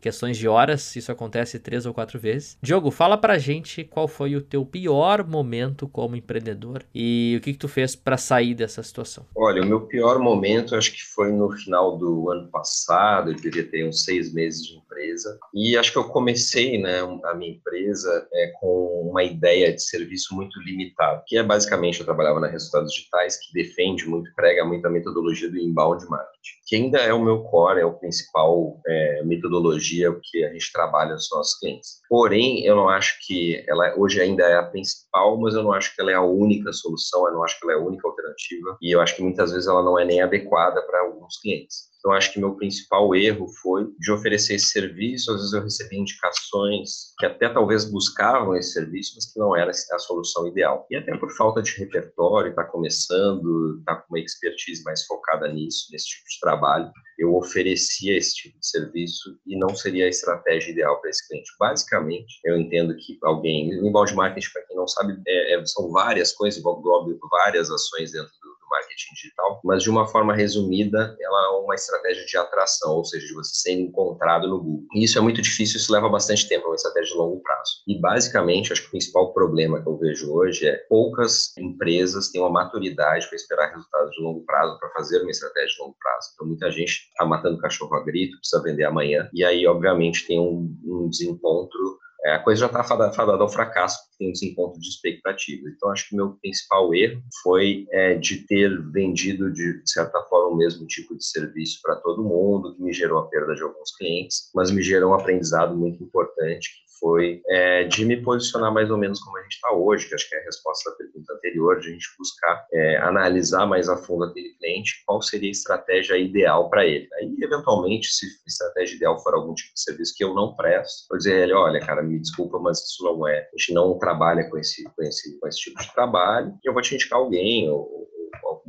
questões 0.00 0.36
de 0.36 0.48
horas, 0.48 0.94
isso 0.96 1.12
acontece 1.12 1.58
três 1.58 1.86
ou 1.86 1.94
quatro 1.94 2.18
vezes. 2.18 2.56
Diogo, 2.62 2.90
fala 2.90 3.16
pra 3.16 3.38
gente 3.38 3.84
qual 3.84 4.08
foi 4.08 4.36
o 4.36 4.42
teu 4.42 4.64
pior 4.64 5.26
momento 5.26 5.88
como 5.88 6.16
empreendedor 6.16 6.82
e 6.94 7.36
o 7.38 7.40
que, 7.40 7.52
que 7.52 7.58
tu 7.58 7.68
fez 7.68 7.94
para 7.96 8.16
sair 8.16 8.54
dessa 8.54 8.82
situação. 8.82 9.26
Olha, 9.34 9.62
o 9.62 9.66
meu 9.66 9.82
pior 9.82 10.18
momento 10.18 10.74
acho 10.74 10.92
que 10.92 11.02
foi 11.02 11.32
no 11.32 11.50
final 11.52 11.96
do 11.96 12.30
ano 12.30 12.48
passado, 12.48 13.30
eu 13.30 13.34
devia 13.34 13.64
ter 13.64 13.86
uns 13.86 14.04
seis 14.04 14.32
meses 14.32 14.66
de 14.66 14.76
empresa, 14.76 15.38
e 15.54 15.76
acho 15.76 15.92
que 15.92 15.98
eu 15.98 16.04
comecei 16.04 16.80
né, 16.80 17.00
a 17.24 17.34
minha 17.34 17.52
empresa 17.52 18.28
é, 18.32 18.52
com 18.60 19.08
uma 19.10 19.22
ideia 19.22 19.72
de 19.72 19.82
serviço 19.82 20.34
muito 20.34 20.60
limitado, 20.60 21.22
que 21.26 21.36
é 21.36 21.42
basicamente 21.42 22.00
eu 22.00 22.06
trabalhava 22.06 22.40
na 22.40 22.48
Resultados 22.48 22.92
Digitais, 22.92 23.36
que 23.36 23.52
defende 23.52 24.06
muito, 24.06 24.32
prega 24.34 24.64
muito 24.64 24.86
a 24.86 24.90
metodologia 24.90 25.50
do 25.50 25.58
inbound 25.58 26.04
marketing, 26.08 26.52
que 26.66 26.76
ainda 26.76 26.98
é 26.98 27.12
o 27.12 27.22
meu 27.22 27.42
core, 27.44 27.80
é 27.80 27.84
o 27.84 27.94
principal 27.94 28.80
é, 28.86 29.22
metodologia 29.30 30.14
que 30.22 30.44
a 30.44 30.52
gente 30.52 30.72
trabalha 30.72 31.12
nos 31.12 31.28
nossos 31.30 31.58
clientes. 31.58 32.00
Porém, 32.08 32.64
eu 32.64 32.76
não 32.76 32.88
acho 32.88 33.16
que 33.26 33.64
ela 33.68 33.94
hoje 33.96 34.20
ainda 34.20 34.44
é 34.44 34.56
a 34.56 34.62
principal, 34.62 35.38
mas 35.38 35.54
eu 35.54 35.62
não 35.62 35.72
acho 35.72 35.94
que 35.94 36.00
ela 36.00 36.10
é 36.10 36.14
a 36.14 36.22
única 36.22 36.72
solução, 36.72 37.26
eu 37.26 37.34
não 37.34 37.44
acho 37.44 37.58
que 37.58 37.64
ela 37.64 37.74
é 37.74 37.76
a 37.76 37.86
única 37.86 38.06
alternativa, 38.06 38.76
e 38.82 38.94
eu 38.94 39.00
acho 39.00 39.16
que 39.16 39.22
muitas 39.22 39.52
vezes 39.52 39.68
ela 39.68 39.82
não 39.82 39.98
é 39.98 40.04
nem 40.04 40.20
adequada 40.20 40.82
para 40.82 41.00
alguns 41.00 41.38
clientes. 41.40 41.89
Então, 42.00 42.12
acho 42.12 42.32
que 42.32 42.40
meu 42.40 42.56
principal 42.56 43.14
erro 43.14 43.46
foi 43.62 43.86
de 43.98 44.10
oferecer 44.10 44.54
esse 44.54 44.70
serviço. 44.70 45.30
Às 45.30 45.36
vezes 45.38 45.52
eu 45.52 45.62
recebi 45.62 45.96
indicações 45.98 47.12
que 47.18 47.26
até 47.26 47.48
talvez 47.48 47.84
buscavam 47.84 48.56
esse 48.56 48.72
serviço, 48.72 49.12
mas 49.14 49.30
que 49.30 49.38
não 49.38 49.54
era 49.54 49.70
a 49.70 49.98
solução 49.98 50.48
ideal. 50.48 50.86
E 50.90 50.96
até 50.96 51.16
por 51.16 51.30
falta 51.36 51.62
de 51.62 51.72
repertório, 51.72 52.50
está 52.50 52.64
começando, 52.64 53.78
está 53.78 53.96
com 53.96 54.14
uma 54.14 54.18
expertise 54.18 54.82
mais 54.82 55.04
focada 55.04 55.46
nisso, 55.52 55.88
nesse 55.92 56.08
tipo 56.08 56.24
de 56.28 56.40
trabalho, 56.40 56.90
eu 57.18 57.36
oferecia 57.36 58.16
esse 58.16 58.34
tipo 58.34 58.58
de 58.58 58.66
serviço 58.66 59.38
e 59.46 59.58
não 59.58 59.76
seria 59.76 60.06
a 60.06 60.08
estratégia 60.08 60.72
ideal 60.72 60.98
para 61.00 61.10
esse 61.10 61.28
cliente. 61.28 61.50
Basicamente, 61.58 62.40
eu 62.46 62.58
entendo 62.58 62.96
que 62.96 63.18
alguém, 63.22 63.78
o 63.78 63.86
inbound 63.86 64.14
marketing, 64.14 64.50
para 64.52 64.66
quem 64.66 64.76
não 64.76 64.88
sabe, 64.88 65.20
é, 65.26 65.54
é, 65.54 65.66
são 65.66 65.90
várias 65.90 66.32
coisas, 66.32 66.58
envolve 66.58 67.18
várias 67.30 67.70
ações 67.70 68.12
dentro 68.12 68.32
marketing 68.70 69.14
digital, 69.14 69.60
mas 69.64 69.82
de 69.82 69.90
uma 69.90 70.06
forma 70.06 70.34
resumida, 70.34 71.16
ela 71.20 71.46
é 71.46 71.48
uma 71.58 71.74
estratégia 71.74 72.24
de 72.24 72.36
atração, 72.36 72.92
ou 72.92 73.04
seja, 73.04 73.26
de 73.26 73.34
você 73.34 73.54
ser 73.54 73.72
encontrado 73.72 74.48
no 74.48 74.58
Google. 74.58 74.86
E 74.94 75.04
isso 75.04 75.18
é 75.18 75.20
muito 75.20 75.42
difícil, 75.42 75.76
isso 75.78 75.92
leva 75.92 76.08
bastante 76.08 76.48
tempo, 76.48 76.66
é 76.66 76.68
uma 76.68 76.76
estratégia 76.76 77.12
de 77.12 77.18
longo 77.18 77.40
prazo. 77.42 77.70
E 77.86 78.00
basicamente, 78.00 78.72
acho 78.72 78.82
que 78.82 78.88
o 78.88 78.92
principal 78.92 79.32
problema 79.32 79.82
que 79.82 79.88
eu 79.88 79.98
vejo 79.98 80.32
hoje 80.32 80.66
é 80.66 80.76
poucas 80.88 81.56
empresas 81.58 82.30
têm 82.30 82.40
uma 82.40 82.50
maturidade 82.50 83.26
para 83.26 83.36
esperar 83.36 83.70
resultados 83.70 84.10
de 84.12 84.22
longo 84.22 84.44
prazo, 84.44 84.78
para 84.78 84.90
fazer 84.90 85.20
uma 85.22 85.30
estratégia 85.30 85.74
de 85.74 85.82
longo 85.82 85.96
prazo. 85.98 86.30
Então, 86.34 86.46
muita 86.46 86.70
gente 86.70 87.08
está 87.10 87.24
matando 87.24 87.58
cachorro 87.58 87.94
a 87.96 88.04
grito, 88.04 88.38
precisa 88.38 88.62
vender 88.62 88.84
amanhã, 88.84 89.28
e 89.32 89.44
aí, 89.44 89.66
obviamente, 89.66 90.26
tem 90.26 90.38
um, 90.38 90.76
um 90.84 91.08
desencontro 91.08 91.98
a 92.26 92.38
coisa 92.38 92.60
já 92.60 92.66
está 92.66 92.84
fadada 92.84 93.42
ao 93.42 93.48
fracasso, 93.48 93.98
tem 94.18 94.28
um 94.28 94.32
desencontro 94.32 94.80
de 94.80 94.88
expectativas. 94.88 95.72
Então, 95.74 95.90
acho 95.90 96.08
que 96.08 96.14
o 96.14 96.16
meu 96.16 96.32
principal 96.40 96.94
erro 96.94 97.22
foi 97.42 97.86
é, 97.90 98.14
de 98.14 98.46
ter 98.46 98.70
vendido, 98.90 99.50
de, 99.50 99.82
de 99.82 99.90
certa 99.90 100.20
forma, 100.24 100.54
o 100.54 100.56
mesmo 100.56 100.86
tipo 100.86 101.16
de 101.16 101.24
serviço 101.24 101.80
para 101.82 101.96
todo 101.96 102.22
mundo, 102.22 102.74
que 102.74 102.82
me 102.82 102.92
gerou 102.92 103.20
a 103.20 103.28
perda 103.28 103.54
de 103.54 103.62
alguns 103.62 103.96
clientes, 103.96 104.50
mas 104.54 104.70
me 104.70 104.82
gerou 104.82 105.12
um 105.12 105.14
aprendizado 105.14 105.76
muito 105.76 106.02
importante, 106.02 106.68
que 106.68 106.89
foi 107.00 107.40
é, 107.48 107.84
de 107.84 108.04
me 108.04 108.22
posicionar 108.22 108.72
mais 108.72 108.90
ou 108.90 108.98
menos 108.98 109.18
como 109.20 109.38
a 109.38 109.42
gente 109.42 109.54
está 109.54 109.72
hoje, 109.72 110.08
que 110.08 110.14
acho 110.14 110.28
que 110.28 110.36
é 110.36 110.40
a 110.40 110.44
resposta 110.44 110.90
da 110.90 110.96
pergunta 110.96 111.32
anterior, 111.32 111.80
de 111.80 111.88
a 111.88 111.92
gente 111.92 112.06
buscar 112.18 112.66
é, 112.72 112.98
analisar 112.98 113.66
mais 113.66 113.88
a 113.88 113.96
fundo 113.96 114.24
aquele 114.24 114.54
cliente, 114.58 115.02
qual 115.06 115.20
seria 115.22 115.48
a 115.48 115.50
estratégia 115.50 116.16
ideal 116.16 116.68
para 116.68 116.86
ele. 116.86 117.08
Aí, 117.14 117.34
eventualmente, 117.42 118.08
se 118.08 118.26
a 118.26 118.46
estratégia 118.46 118.96
ideal 118.96 119.18
for 119.22 119.34
algum 119.34 119.54
tipo 119.54 119.72
de 119.74 119.80
serviço 119.80 120.14
que 120.16 120.22
eu 120.22 120.34
não 120.34 120.54
presto, 120.54 121.06
vou 121.08 121.18
dizer 121.18 121.34
a 121.34 121.38
ele, 121.38 121.52
olha, 121.54 121.80
cara, 121.80 122.02
me 122.02 122.18
desculpa, 122.20 122.58
mas 122.58 122.78
isso 122.78 123.02
não 123.02 123.26
é, 123.26 123.40
a 123.40 123.58
gente 123.58 123.72
não 123.72 123.98
trabalha 123.98 124.48
com 124.48 124.58
esse, 124.58 124.84
com 124.84 125.02
esse, 125.02 125.40
com 125.40 125.48
esse 125.48 125.58
tipo 125.58 125.80
de 125.80 125.92
trabalho, 125.92 126.54
eu 126.62 126.72
vou 126.72 126.82
te 126.82 126.94
indicar 126.94 127.18
alguém, 127.18 127.68
ou, 127.70 128.10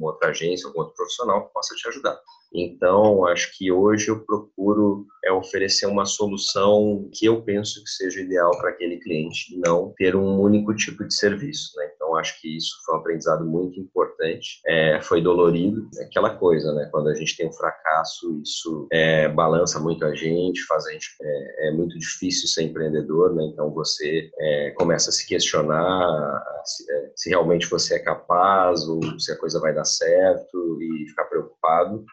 outra 0.05 0.29
agência, 0.29 0.67
algum 0.67 0.79
outro 0.79 0.95
profissional 0.95 1.47
que 1.47 1.53
possa 1.53 1.75
te 1.75 1.87
ajudar. 1.87 2.19
Então, 2.53 3.25
acho 3.25 3.57
que 3.57 3.71
hoje 3.71 4.09
eu 4.09 4.19
procuro 4.25 5.05
é, 5.23 5.31
oferecer 5.31 5.85
uma 5.85 6.05
solução 6.05 7.09
que 7.13 7.25
eu 7.25 7.41
penso 7.41 7.81
que 7.83 7.89
seja 7.89 8.19
ideal 8.19 8.51
para 8.57 8.71
aquele 8.71 8.97
cliente, 8.99 9.57
não 9.57 9.93
ter 9.95 10.15
um 10.15 10.39
único 10.39 10.75
tipo 10.75 11.05
de 11.05 11.13
serviço. 11.13 11.71
Né? 11.77 11.85
Então, 12.11 12.17
acho 12.17 12.41
que 12.41 12.57
isso 12.57 12.75
foi 12.85 12.95
um 12.95 12.97
aprendizado 12.99 13.45
muito 13.45 13.79
importante. 13.79 14.59
É, 14.67 15.01
foi 15.01 15.21
dolorido, 15.21 15.89
é 15.97 16.03
aquela 16.03 16.35
coisa, 16.35 16.73
né? 16.73 16.89
Quando 16.91 17.07
a 17.07 17.13
gente 17.13 17.37
tem 17.37 17.47
um 17.47 17.53
fracasso, 17.53 18.41
isso 18.43 18.87
é, 18.91 19.29
balança 19.29 19.79
muito 19.79 20.03
a 20.05 20.13
gente, 20.13 20.65
faz 20.65 20.85
a 20.87 20.91
gente. 20.91 21.07
É, 21.21 21.67
é, 21.67 21.71
muito 21.71 21.97
difícil 21.97 22.47
ser 22.47 22.63
empreendedor, 22.63 23.33
né? 23.33 23.43
Então, 23.45 23.73
você 23.73 24.29
é, 24.39 24.71
começa 24.71 25.09
a 25.09 25.13
se 25.13 25.25
questionar 25.25 26.43
se, 26.65 26.91
é, 26.91 27.11
se, 27.15 27.29
realmente 27.29 27.69
você 27.69 27.95
é 27.95 27.99
capaz 27.99 28.87
ou 28.87 29.01
se 29.19 29.31
a 29.31 29.37
coisa 29.37 29.59
vai 29.59 29.73
dar 29.73 29.85
certo 29.85 30.81
e 30.81 31.07
ficar 31.07 31.25
preocupado. 31.25 32.03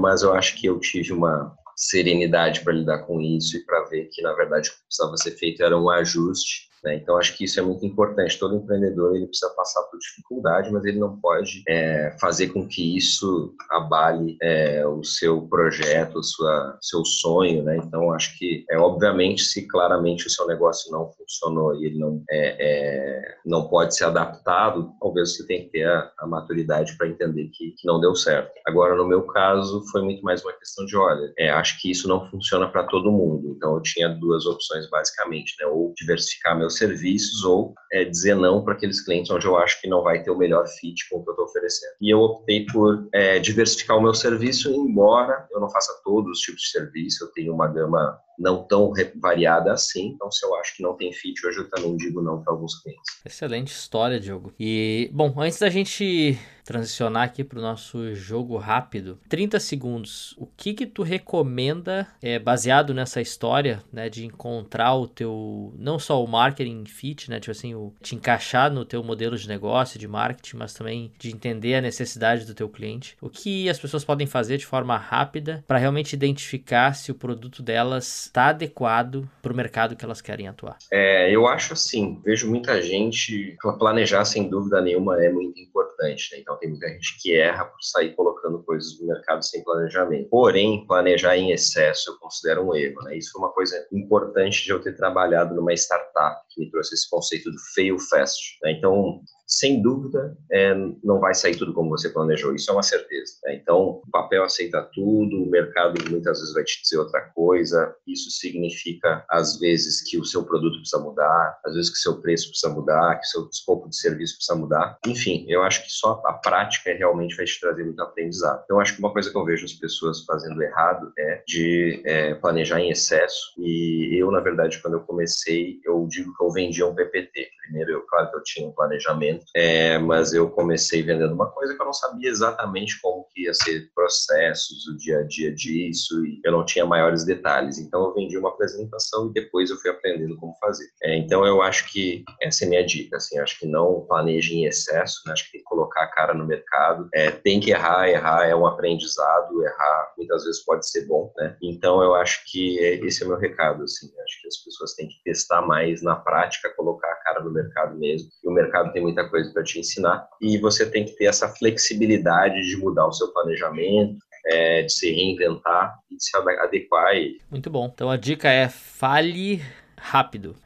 Mas 0.00 0.22
eu 0.22 0.32
acho 0.32 0.56
que 0.56 0.66
eu 0.66 0.78
tive 0.78 1.12
uma 1.12 1.54
serenidade 1.76 2.60
para 2.60 2.72
lidar 2.72 2.98
com 3.00 3.20
isso 3.20 3.56
e 3.56 3.64
para 3.64 3.84
ver 3.84 4.08
que, 4.10 4.22
na 4.22 4.32
verdade, 4.32 4.68
o 4.68 4.72
que 4.72 4.78
precisava 4.84 5.16
ser 5.16 5.32
feito 5.32 5.62
era 5.62 5.78
um 5.78 5.90
ajuste 5.90 6.71
né? 6.82 6.96
Então, 6.96 7.16
acho 7.16 7.36
que 7.36 7.44
isso 7.44 7.60
é 7.60 7.62
muito 7.62 7.86
importante. 7.86 8.38
Todo 8.38 8.56
empreendedor 8.56 9.14
ele 9.14 9.26
precisa 9.26 9.52
passar 9.54 9.82
por 9.84 9.98
dificuldade, 9.98 10.70
mas 10.72 10.84
ele 10.84 10.98
não 10.98 11.16
pode 11.18 11.62
é, 11.68 12.16
fazer 12.20 12.48
com 12.48 12.66
que 12.66 12.96
isso 12.96 13.54
abale 13.70 14.36
é, 14.42 14.86
o 14.86 15.04
seu 15.04 15.42
projeto, 15.42 16.18
o 16.18 16.22
sua, 16.22 16.76
seu 16.80 17.04
sonho. 17.04 17.62
Né? 17.62 17.76
Então, 17.76 18.12
acho 18.12 18.36
que, 18.36 18.64
é, 18.68 18.78
obviamente, 18.78 19.42
se 19.44 19.66
claramente 19.68 20.26
o 20.26 20.30
seu 20.30 20.46
negócio 20.46 20.90
não 20.90 21.10
funcionou 21.12 21.74
e 21.76 21.86
ele 21.86 21.98
não, 21.98 22.22
é, 22.30 22.56
é 22.58 23.22
não 23.44 23.68
pode 23.68 23.96
ser 23.96 24.04
adaptado, 24.04 24.92
talvez 25.00 25.36
você 25.36 25.46
tenha 25.46 25.64
que 25.64 25.70
ter 25.70 25.86
a, 25.86 26.10
a 26.18 26.26
maturidade 26.26 26.96
para 26.96 27.08
entender 27.08 27.48
que, 27.52 27.74
que, 27.78 27.86
não 27.86 28.00
deu 28.00 28.14
certo. 28.14 28.50
Agora, 28.66 28.96
no 28.96 29.06
meu 29.06 29.22
caso, 29.22 29.84
foi 29.90 30.02
muito 30.02 30.22
mais 30.22 30.42
uma 30.44 30.52
questão 30.52 30.84
de, 30.84 30.96
olha, 30.96 31.32
é, 31.38 31.50
acho 31.50 31.80
que 31.80 31.90
isso 31.90 32.08
não 32.08 32.28
funciona 32.30 32.68
para 32.68 32.84
todo 32.84 33.12
mundo. 33.12 33.54
Então, 33.56 33.74
eu 33.74 33.82
tinha 33.82 34.08
duas 34.08 34.46
opções, 34.46 34.88
basicamente, 34.90 35.54
né? 35.60 35.66
ou 35.66 35.92
diversificar 35.96 36.58
meu 36.58 36.70
serviços 36.72 37.44
ou 37.44 37.74
é, 37.92 38.04
dizer 38.04 38.34
não 38.34 38.64
para 38.64 38.74
aqueles 38.74 39.00
clientes 39.00 39.30
onde 39.30 39.46
eu 39.46 39.56
acho 39.56 39.80
que 39.80 39.88
não 39.88 40.02
vai 40.02 40.22
ter 40.22 40.30
o 40.30 40.38
melhor 40.38 40.66
fit 40.66 41.08
com 41.08 41.18
o 41.18 41.22
que 41.22 41.30
eu 41.30 41.32
estou 41.32 41.46
oferecendo. 41.46 41.92
E 42.00 42.12
eu 42.12 42.18
optei 42.18 42.66
por 42.66 43.08
é, 43.12 43.38
diversificar 43.38 43.96
o 43.96 44.02
meu 44.02 44.14
serviço, 44.14 44.70
embora 44.70 45.46
eu 45.52 45.60
não 45.60 45.70
faça 45.70 45.92
todos 46.04 46.38
os 46.38 46.40
tipos 46.40 46.62
de 46.62 46.68
serviço, 46.68 47.24
eu 47.24 47.32
tenho 47.32 47.54
uma 47.54 47.68
gama 47.68 48.18
não 48.42 48.64
tão 48.64 48.92
variada 49.20 49.72
assim. 49.72 50.08
Então, 50.08 50.30
se 50.30 50.44
eu 50.44 50.54
acho 50.56 50.76
que 50.76 50.82
não 50.82 50.96
tem 50.96 51.12
fit, 51.12 51.46
hoje 51.46 51.58
eu 51.58 51.70
também 51.70 51.96
digo 51.96 52.20
não 52.20 52.42
para 52.42 52.52
alguns 52.52 52.74
clientes. 52.82 53.04
Excelente 53.24 53.72
história, 53.72 54.18
Diogo. 54.18 54.52
E, 54.58 55.08
bom, 55.12 55.32
antes 55.38 55.60
da 55.60 55.70
gente 55.70 56.36
transicionar 56.64 57.24
aqui 57.24 57.42
para 57.42 57.58
o 57.58 57.62
nosso 57.62 58.14
jogo 58.14 58.56
rápido, 58.56 59.18
30 59.28 59.58
segundos. 59.60 60.34
O 60.38 60.46
que 60.46 60.74
que 60.74 60.86
tu 60.86 61.02
recomenda, 61.02 62.06
é, 62.20 62.38
baseado 62.38 62.94
nessa 62.94 63.20
história, 63.20 63.82
né, 63.92 64.08
de 64.08 64.24
encontrar 64.24 64.94
o 64.94 65.06
teu, 65.06 65.74
não 65.76 65.98
só 65.98 66.22
o 66.22 66.28
marketing 66.28 66.84
fit, 66.84 67.28
né, 67.30 67.40
tipo 67.40 67.50
assim, 67.50 67.74
o, 67.74 67.92
te 68.00 68.14
encaixar 68.14 68.72
no 68.72 68.84
teu 68.84 69.02
modelo 69.02 69.36
de 69.36 69.48
negócio, 69.48 69.98
de 69.98 70.08
marketing, 70.08 70.56
mas 70.56 70.72
também 70.72 71.12
de 71.18 71.30
entender 71.30 71.74
a 71.74 71.80
necessidade 71.80 72.44
do 72.44 72.54
teu 72.54 72.68
cliente. 72.68 73.16
O 73.20 73.28
que 73.28 73.68
as 73.68 73.78
pessoas 73.78 74.04
podem 74.04 74.26
fazer 74.26 74.56
de 74.56 74.66
forma 74.66 74.96
rápida 74.96 75.64
para 75.66 75.78
realmente 75.78 76.12
identificar 76.14 76.94
se 76.94 77.10
o 77.10 77.14
produto 77.14 77.62
delas 77.62 78.30
está 78.32 78.48
adequado 78.48 79.28
para 79.42 79.52
o 79.52 79.56
mercado 79.56 79.94
que 79.94 80.02
elas 80.02 80.22
querem 80.22 80.48
atuar? 80.48 80.78
É, 80.90 81.30
eu 81.30 81.46
acho 81.46 81.74
assim, 81.74 82.18
vejo 82.24 82.48
muita 82.48 82.80
gente, 82.80 83.54
planejar 83.78 84.24
sem 84.24 84.48
dúvida 84.48 84.80
nenhuma 84.80 85.22
é 85.22 85.30
muito 85.30 85.60
importante, 85.60 86.32
né? 86.32 86.40
então 86.40 86.56
tem 86.56 86.70
muita 86.70 86.88
gente 86.88 87.20
que 87.20 87.36
erra 87.36 87.66
por 87.66 87.82
sair 87.82 88.14
colocando 88.14 88.62
coisas 88.62 88.98
no 88.98 89.06
mercado 89.06 89.44
sem 89.44 89.62
planejamento. 89.62 90.30
Porém, 90.30 90.86
planejar 90.86 91.36
em 91.36 91.50
excesso 91.50 92.10
eu 92.10 92.18
considero 92.18 92.66
um 92.66 92.74
erro, 92.74 93.02
né? 93.02 93.18
Isso 93.18 93.32
foi 93.32 93.42
uma 93.42 93.52
coisa 93.52 93.86
importante 93.92 94.64
de 94.64 94.70
eu 94.70 94.80
ter 94.80 94.96
trabalhado 94.96 95.54
numa 95.54 95.74
startup 95.74 96.40
que 96.48 96.60
me 96.60 96.70
trouxe 96.70 96.94
esse 96.94 97.10
conceito 97.10 97.50
do 97.50 97.58
fail 97.74 97.98
fast, 97.98 98.58
né? 98.62 98.72
Então, 98.72 99.20
sem 99.52 99.82
dúvida, 99.82 100.36
é, 100.50 100.74
não 101.04 101.20
vai 101.20 101.34
sair 101.34 101.56
tudo 101.56 101.74
como 101.74 101.90
você 101.90 102.08
planejou, 102.08 102.54
isso 102.54 102.70
é 102.70 102.74
uma 102.74 102.82
certeza. 102.82 103.34
Né? 103.44 103.56
Então, 103.56 104.00
o 104.06 104.10
papel 104.10 104.42
aceita 104.44 104.88
tudo, 104.94 105.42
o 105.42 105.50
mercado 105.50 105.94
muitas 106.10 106.38
vezes 106.38 106.54
vai 106.54 106.64
te 106.64 106.80
dizer 106.80 106.98
outra 106.98 107.20
coisa, 107.34 107.94
isso 108.06 108.30
significa, 108.30 109.24
às 109.30 109.58
vezes, 109.58 110.02
que 110.08 110.18
o 110.18 110.24
seu 110.24 110.44
produto 110.44 110.78
precisa 110.78 111.02
mudar, 111.02 111.60
às 111.66 111.74
vezes 111.74 111.90
que 111.90 111.98
o 111.98 112.00
seu 112.00 112.20
preço 112.22 112.48
precisa 112.48 112.72
mudar, 112.72 113.16
que 113.16 113.26
o 113.26 113.30
seu 113.30 113.48
escopo 113.52 113.88
de 113.90 113.96
serviço 113.96 114.36
precisa 114.36 114.58
mudar. 114.58 114.96
Enfim, 115.06 115.44
eu 115.48 115.62
acho 115.62 115.82
que 115.84 115.90
só 115.90 116.22
a 116.24 116.32
prática 116.32 116.92
realmente 116.94 117.36
vai 117.36 117.44
te 117.44 117.60
trazer 117.60 117.84
muito 117.84 118.00
aprendizado. 118.00 118.62
Então, 118.64 118.80
acho 118.80 118.94
que 118.94 119.00
uma 119.00 119.12
coisa 119.12 119.30
que 119.30 119.36
eu 119.36 119.44
vejo 119.44 119.66
as 119.66 119.74
pessoas 119.74 120.24
fazendo 120.24 120.62
errado 120.62 121.12
é 121.18 121.42
de 121.46 122.02
é, 122.06 122.34
planejar 122.36 122.80
em 122.80 122.90
excesso, 122.90 123.52
e 123.58 124.16
eu, 124.18 124.30
na 124.30 124.40
verdade, 124.40 124.80
quando 124.80 124.94
eu 124.94 125.00
comecei, 125.00 125.78
eu 125.84 126.06
digo 126.08 126.34
que 126.34 126.42
eu 126.42 126.50
vendia 126.50 126.86
um 126.86 126.94
PPT. 126.94 127.50
Primeiro, 127.62 127.92
eu, 127.92 128.00
claro 128.02 128.30
que 128.30 128.36
eu 128.36 128.42
tinha 128.42 128.68
um 128.68 128.72
planejamento, 128.72 129.41
é, 129.54 129.98
mas 129.98 130.32
eu 130.32 130.50
comecei 130.50 131.02
vendendo 131.02 131.34
uma 131.34 131.50
coisa 131.50 131.74
que 131.74 131.80
eu 131.80 131.86
não 131.86 131.92
sabia 131.92 132.28
exatamente 132.28 133.00
como 133.00 133.26
que 133.32 133.44
ia 133.44 133.54
ser 133.54 133.90
processos, 133.94 134.86
o 134.86 134.96
dia 134.96 135.20
a 135.20 135.22
dia 135.22 135.52
disso, 135.54 136.24
e 136.24 136.40
eu 136.44 136.52
não 136.52 136.64
tinha 136.64 136.84
maiores 136.84 137.24
detalhes. 137.24 137.78
Então 137.78 138.04
eu 138.04 138.14
vendi 138.14 138.36
uma 138.36 138.50
apresentação 138.50 139.28
e 139.28 139.32
depois 139.32 139.70
eu 139.70 139.76
fui 139.76 139.90
aprendendo 139.90 140.36
como 140.36 140.54
fazer. 140.60 140.86
É, 141.02 141.16
então 141.16 141.46
eu 141.46 141.62
acho 141.62 141.90
que 141.90 142.24
essa 142.40 142.64
é 142.64 142.66
a 142.66 142.70
minha 142.70 142.86
dica, 142.86 143.16
assim, 143.16 143.38
acho 143.38 143.58
que 143.58 143.66
não 143.66 144.04
planeje 144.06 144.54
em 144.54 144.64
excesso, 144.66 145.22
né? 145.26 145.32
acho 145.32 145.46
que 145.46 145.52
tem 145.52 145.60
que 145.60 145.66
colocar 145.66 146.02
a 146.02 146.08
cara 146.08 146.34
no 146.34 146.46
mercado, 146.46 147.08
é, 147.14 147.30
tem 147.30 147.60
que 147.60 147.70
errar, 147.70 148.08
errar 148.08 148.46
é 148.46 148.54
um 148.54 148.66
aprendizado, 148.66 149.62
errar 149.64 150.12
muitas 150.16 150.44
vezes 150.44 150.64
pode 150.64 150.88
ser 150.88 151.06
bom, 151.06 151.32
né? 151.36 151.56
Então 151.62 152.02
eu 152.02 152.14
acho 152.14 152.42
que 152.46 152.78
esse 152.78 153.22
é 153.22 153.26
o 153.26 153.28
meu 153.28 153.38
recado, 153.38 153.82
assim, 153.82 154.06
acho 154.06 154.40
que 154.40 154.48
as 154.48 154.56
pessoas 154.58 154.94
têm 154.94 155.08
que 155.08 155.22
testar 155.24 155.62
mais 155.62 156.02
na 156.02 156.16
prática, 156.16 156.72
colocar 156.76 157.08
a 157.08 157.16
cara 157.16 157.40
no 157.42 157.52
mercado 157.52 157.98
mesmo, 157.98 158.28
e 158.42 158.48
o 158.48 158.52
mercado 158.52 158.92
tem 158.92 159.02
muita 159.02 159.21
coisa 159.28 159.52
para 159.52 159.62
te 159.62 159.78
ensinar 159.78 160.26
e 160.40 160.58
você 160.58 160.88
tem 160.88 161.04
que 161.04 161.12
ter 161.12 161.26
essa 161.26 161.48
flexibilidade 161.48 162.60
de 162.66 162.76
mudar 162.76 163.06
o 163.06 163.12
seu 163.12 163.28
planejamento, 163.28 164.18
é, 164.46 164.82
de 164.82 164.92
se 164.92 165.10
reinventar 165.12 165.98
e 166.10 166.16
de 166.16 166.24
se 166.24 166.36
adequar. 166.36 167.14
E... 167.16 167.40
Muito 167.50 167.70
bom. 167.70 167.90
Então 167.92 168.10
a 168.10 168.16
dica 168.16 168.48
é 168.48 168.68
fale 168.68 169.62
rápido. 169.96 170.56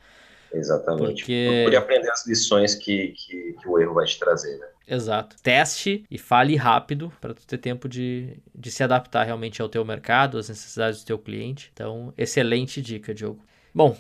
Exatamente. 0.53 1.23
Porque... 1.23 1.49
Procure 1.57 1.77
aprender 1.77 2.11
as 2.11 2.27
lições 2.27 2.75
que, 2.75 3.09
que, 3.09 3.57
que, 3.61 3.69
o 3.69 3.79
erro 3.79 3.95
vai 3.95 4.07
te 4.07 4.19
trazer, 4.19 4.57
né? 4.59 4.67
Exato. 4.89 5.37
Teste 5.43 6.05
e 6.11 6.17
fale 6.17 6.55
rápido 6.57 7.13
para 7.21 7.35
tu 7.35 7.45
ter 7.47 7.59
tempo 7.59 7.89
de, 7.89 8.39
de 8.55 8.71
se 8.71 8.83
adaptar 8.83 9.25
realmente 9.25 9.61
ao 9.61 9.69
teu 9.69 9.85
mercado, 9.85 10.39
às 10.39 10.49
necessidades 10.49 11.01
do 11.01 11.07
teu 11.07 11.19
cliente. 11.19 11.71
Então, 11.75 12.15
excelente 12.17 12.81
dica, 12.81 13.13
Diogo. 13.13 13.45
Bom, 13.75 13.97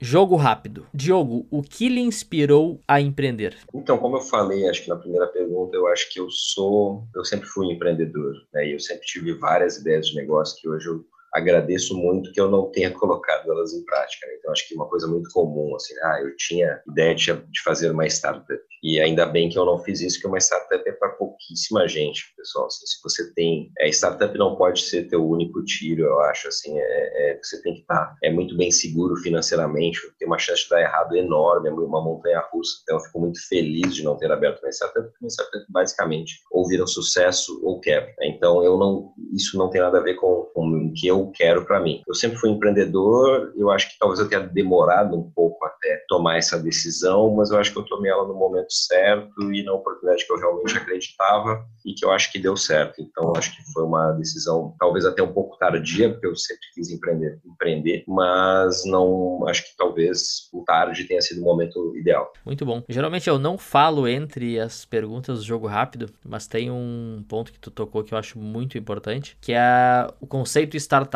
Jogo 0.00 0.36
rápido. 0.36 0.86
Diogo, 0.94 1.46
o 1.50 1.60
que 1.60 1.88
lhe 1.88 2.00
inspirou 2.00 2.80
a 2.86 3.00
empreender? 3.00 3.56
Então, 3.74 3.98
como 3.98 4.16
eu 4.16 4.20
falei, 4.20 4.68
acho 4.68 4.84
que 4.84 4.88
na 4.88 4.96
primeira 4.96 5.26
pergunta, 5.26 5.76
eu 5.76 5.88
acho 5.88 6.08
que 6.12 6.20
eu 6.20 6.30
sou, 6.30 7.04
eu 7.14 7.24
sempre 7.24 7.48
fui 7.48 7.66
empreendedor, 7.72 8.34
né? 8.52 8.68
E 8.68 8.72
eu 8.74 8.80
sempre 8.80 9.04
tive 9.04 9.32
várias 9.34 9.78
ideias 9.78 10.06
de 10.08 10.14
negócio 10.14 10.60
que 10.60 10.68
hoje 10.68 10.86
eu 10.86 11.04
agradeço 11.32 11.96
muito 11.96 12.32
que 12.32 12.40
eu 12.40 12.50
não 12.50 12.70
tenha 12.70 12.90
colocado 12.98 13.50
elas 13.50 13.72
em 13.72 13.84
prática. 13.84 14.26
Né? 14.26 14.34
Então, 14.38 14.52
acho 14.52 14.66
que 14.68 14.74
uma 14.74 14.88
coisa 14.88 15.06
muito 15.06 15.30
comum, 15.30 15.74
assim, 15.76 15.94
ah, 16.02 16.20
eu 16.22 16.34
tinha 16.36 16.80
ideia 16.88 17.14
de, 17.14 17.28
fazer 17.64 17.90
uma 17.90 18.06
startup 18.06 18.58
e 18.82 19.00
ainda 19.00 19.26
bem 19.26 19.48
que 19.48 19.58
eu 19.58 19.64
não 19.64 19.78
fiz 19.78 20.00
isso, 20.00 20.20
que 20.20 20.26
uma 20.26 20.38
startup 20.38 20.88
é 20.88 20.92
para 20.92 21.10
pouquíssima 21.10 21.88
gente, 21.88 22.32
pessoal. 22.36 22.66
Assim, 22.66 22.86
se 22.86 23.02
você 23.02 23.34
tem, 23.34 23.72
é, 23.78 23.88
startup 23.88 24.36
não 24.38 24.56
pode 24.56 24.82
ser 24.82 25.08
teu 25.08 25.26
único 25.28 25.64
tiro, 25.64 26.04
eu 26.04 26.20
acho. 26.20 26.48
Assim, 26.48 26.78
é, 26.78 27.32
é 27.32 27.40
você 27.42 27.60
tem 27.62 27.74
que 27.74 27.80
estar, 27.80 28.06
tá, 28.06 28.16
é 28.22 28.30
muito 28.30 28.56
bem 28.56 28.70
seguro 28.70 29.16
financeiramente, 29.16 30.00
tem 30.18 30.28
uma 30.28 30.38
chance 30.38 30.62
de 30.62 30.70
dar 30.70 30.80
errado 30.80 31.16
enorme, 31.16 31.68
é 31.68 31.72
uma 31.72 32.02
montanha 32.02 32.40
russa. 32.52 32.80
Então, 32.82 32.96
eu 32.96 33.04
fico 33.04 33.20
muito 33.20 33.48
feliz 33.48 33.94
de 33.94 34.04
não 34.04 34.16
ter 34.16 34.30
aberto 34.30 34.62
uma 34.62 34.70
startup, 34.70 35.08
porque 35.08 35.24
uma 35.24 35.30
startup 35.30 35.64
basicamente 35.68 36.40
ou 36.50 36.66
vira 36.68 36.84
um 36.84 36.86
sucesso 36.86 37.60
ou 37.64 37.80
quebra. 37.80 38.14
Então, 38.22 38.62
eu 38.62 38.78
não, 38.78 39.12
isso 39.34 39.58
não 39.58 39.70
tem 39.70 39.80
nada 39.80 39.98
a 39.98 40.02
ver 40.02 40.14
com 40.14 40.48
o 40.54 40.92
que 40.94 41.06
eu 41.06 41.17
eu 41.18 41.30
quero 41.32 41.64
para 41.64 41.80
mim. 41.80 42.02
Eu 42.06 42.14
sempre 42.14 42.38
fui 42.38 42.50
empreendedor, 42.50 43.52
eu 43.56 43.70
acho 43.70 43.90
que 43.90 43.98
talvez 43.98 44.20
eu 44.20 44.28
tenha 44.28 44.40
demorado 44.40 45.16
um 45.16 45.30
pouco 45.30 45.64
até 45.64 46.04
tomar 46.08 46.38
essa 46.38 46.58
decisão, 46.58 47.34
mas 47.34 47.50
eu 47.50 47.58
acho 47.58 47.72
que 47.72 47.78
eu 47.78 47.84
tomei 47.84 48.10
ela 48.10 48.26
no 48.26 48.34
momento 48.34 48.72
certo 48.72 49.52
e 49.52 49.62
na 49.62 49.72
oportunidade 49.72 50.26
que 50.26 50.32
eu 50.32 50.38
realmente 50.38 50.76
acreditava 50.76 51.64
e 51.84 51.94
que 51.94 52.04
eu 52.04 52.10
acho 52.10 52.30
que 52.32 52.38
deu 52.38 52.56
certo. 52.56 53.00
Então, 53.00 53.32
acho 53.36 53.56
que 53.56 53.72
foi 53.72 53.84
uma 53.84 54.12
decisão 54.12 54.74
talvez 54.78 55.04
até 55.04 55.22
um 55.22 55.32
pouco 55.32 55.58
tardia, 55.58 56.10
porque 56.10 56.26
eu 56.26 56.36
sempre 56.36 56.66
quis 56.74 56.90
empreender, 56.90 57.38
empreender 57.44 58.04
mas 58.06 58.84
não 58.84 59.46
acho 59.48 59.64
que 59.64 59.76
talvez 59.76 60.48
o 60.52 60.62
tarde 60.64 61.04
tenha 61.04 61.20
sido 61.20 61.40
o 61.40 61.44
momento 61.44 61.96
ideal. 61.96 62.32
Muito 62.44 62.64
bom. 62.64 62.82
Geralmente 62.88 63.28
eu 63.28 63.38
não 63.38 63.58
falo 63.58 64.06
entre 64.06 64.58
as 64.58 64.84
perguntas 64.84 65.38
do 65.38 65.44
jogo 65.44 65.66
rápido, 65.66 66.10
mas 66.24 66.46
tem 66.46 66.70
um 66.70 67.24
ponto 67.28 67.52
que 67.52 67.58
tu 67.58 67.70
tocou 67.70 68.02
que 68.02 68.14
eu 68.14 68.18
acho 68.18 68.38
muito 68.38 68.78
importante, 68.78 69.36
que 69.40 69.52
é 69.52 70.06
o 70.20 70.26
conceito 70.26 70.76
startup. 70.76 71.07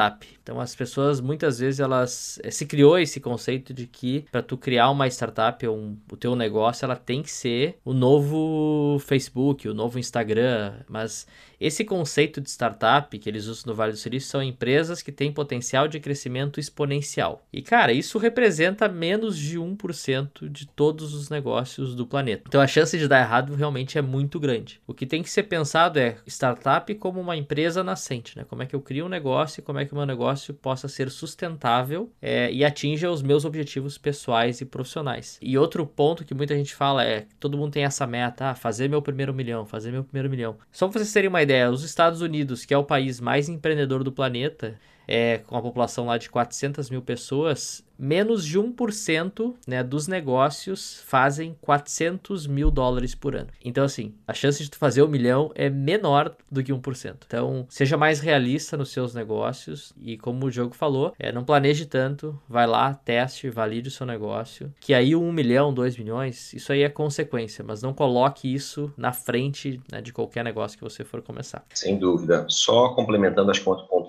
Então 0.43 0.61
as 0.61 0.75
pessoas 0.75 1.21
muitas 1.21 1.59
vezes 1.59 1.81
elas 1.81 2.41
eh, 2.43 2.51
se 2.51 2.67
criou 2.67 2.99
esse 2.99 3.21
conceito 3.21 3.73
de 3.73 3.87
que 3.87 4.25
para 4.31 4.43
tu 4.43 4.57
criar 4.57 4.91
uma 4.91 5.07
startup 5.07 5.67
ou 5.67 5.77
um, 5.77 5.97
o 6.11 6.17
teu 6.17 6.35
negócio, 6.35 6.85
ela 6.85 6.97
tem 6.97 7.23
que 7.23 7.31
ser 7.31 7.79
o 7.85 7.93
novo 7.93 8.99
Facebook, 9.01 9.69
o 9.69 9.75
novo 9.75 9.99
Instagram, 9.99 10.75
mas 10.89 11.27
esse 11.63 11.85
conceito 11.85 12.41
de 12.41 12.51
startup 12.51 13.17
que 13.17 13.29
eles 13.29 13.47
usam 13.47 13.71
no 13.71 13.75
Vale 13.77 13.93
do 13.93 13.99
Silício 13.99 14.29
são 14.29 14.43
empresas 14.43 15.01
que 15.01 15.13
têm 15.13 15.33
potencial 15.33 15.87
de 15.87 16.01
crescimento 16.01 16.59
exponencial. 16.59 17.47
E, 17.53 17.63
cara, 17.63 17.93
isso 17.93 18.19
representa 18.19 18.89
menos 18.89 19.39
de 19.39 19.61
1% 19.61 20.49
de 20.49 20.67
todos 20.67 21.15
os 21.15 21.31
negócios 21.31 21.95
do 21.95 22.05
planeta. 22.05 22.43
Então, 22.49 22.61
a 22.61 22.67
chance 22.67 22.99
de 22.99 23.07
dar 23.07 23.21
errado 23.21 23.55
realmente 23.55 23.97
é 23.97 24.03
muito 24.03 24.41
grande. 24.41 24.81
O 24.89 24.93
que 24.93 25.07
tem 25.07 25.23
que 25.23 25.31
ser 25.31 25.45
pensado 25.45 26.01
é 26.01 26.17
startup 26.27 26.93
como 26.97 27.21
uma 27.21 27.37
empresa 27.37 27.85
nascente, 27.85 28.37
né? 28.37 28.45
Como 28.49 28.65
é 28.65 28.67
que 28.67 28.75
eu 28.75 28.81
crio 28.81 29.07
um 29.07 29.09
negócio 29.09 29.61
e 29.61 29.63
como 29.63 29.79
é 29.79 29.82
que 29.85 29.93
o 29.93 29.97
meu 29.97 30.07
negócio 30.07 30.55
possa 30.55 30.89
ser 30.89 31.11
sustentável 31.11 32.11
é, 32.21 32.53
e 32.53 32.65
atinja 32.65 33.11
os 33.11 33.23
meus 33.23 33.45
objetivos 33.45 33.99
pessoais 33.99 34.61
e 34.61 34.65
profissionais. 34.65 35.39
E 35.41 35.57
outro 35.59 35.87
ponto 35.87 36.25
que 36.25 36.35
muita 36.35 36.57
gente 36.57 36.75
fala 36.75 37.05
é 37.05 37.27
todo 37.39 37.57
mundo 37.57 37.73
tem 37.73 37.85
essa 37.85 38.07
meta, 38.07 38.51
ah, 38.51 38.55
fazer 38.55 38.89
meu 38.89 39.03
primeiro 39.03 39.35
milhão, 39.35 39.67
fazer 39.67 39.91
meu 39.91 40.05
primeiro 40.05 40.31
milhão. 40.31 40.57
Só 40.71 40.89
para 40.89 40.99
vocês 40.99 41.13
terem 41.13 41.29
uma 41.29 41.43
ideia, 41.43 41.71
os 41.71 41.83
Estados 41.83 42.21
Unidos, 42.21 42.65
que 42.65 42.75
é 42.75 42.79
o 42.79 42.85
país 42.85 43.21
mais 43.21 43.49
empreendedor 43.49 44.05
do 44.05 44.13
planeta, 44.13 44.79
é, 45.07 45.39
com 45.39 45.57
a 45.57 45.63
população 45.63 46.07
lá 46.07 46.19
de 46.19 46.31
400 46.31 46.91
mil 46.91 47.03
pessoas, 47.03 47.85
menos 47.99 48.45
de 48.45 48.59
1% 48.59 49.55
né, 49.67 49.83
dos 49.83 50.09
negócios 50.09 51.01
fazem 51.07 51.57
400 51.61 52.49
mil 52.49 52.71
dólares 52.71 53.15
por 53.15 53.37
ano. 53.37 53.49
Então, 53.65 53.85
assim, 53.85 54.13
a 54.27 54.35
chance 54.35 54.63
de 54.63 54.69
tu 54.69 54.77
fazer 54.77 55.03
um 55.03 55.09
milhão 55.09 55.53
é 55.55 55.71
menor 55.71 56.35
do 56.51 56.63
que 56.65 56.73
1%. 56.73 57.15
Então, 57.25 57.65
seja 57.69 57.97
mais 57.97 58.19
realista 58.19 58.77
nos 58.77 58.91
seus 58.91 59.15
negócios 59.15 59.93
e, 60.01 60.17
como 60.19 60.47
o 60.47 60.51
jogo 60.51 60.75
falou, 60.75 61.15
é, 61.17 61.31
não 61.31 61.45
planeje 61.45 61.87
tanto, 61.87 62.37
vai 62.49 62.67
lá, 62.67 62.93
teste, 62.93 63.49
valide 63.49 63.89
o 63.89 63.93
seu 63.93 64.05
negócio, 64.05 64.73
que 64.81 64.95
aí 64.95 65.15
um 65.15 65.31
milhão, 65.31 65.73
dois 65.73 65.97
milhões, 65.97 66.53
isso 66.53 66.73
aí 66.73 66.83
é 66.83 66.89
consequência, 66.89 67.65
mas 67.65 67.83
não 67.83 67.95
coloque 67.95 68.53
isso 68.53 68.93
na 68.97 69.13
frente 69.13 69.81
né, 69.93 70.01
de 70.01 70.13
qualquer 70.13 70.43
negócio 70.43 70.77
que 70.77 70.85
você 70.85 71.05
for 71.05 71.23
começar. 71.23 71.65
Sem 71.75 71.97
dúvida. 71.97 72.47
Só 72.49 72.89
complementando, 72.95 73.53
outro 73.65 73.87
ponto 73.87 74.02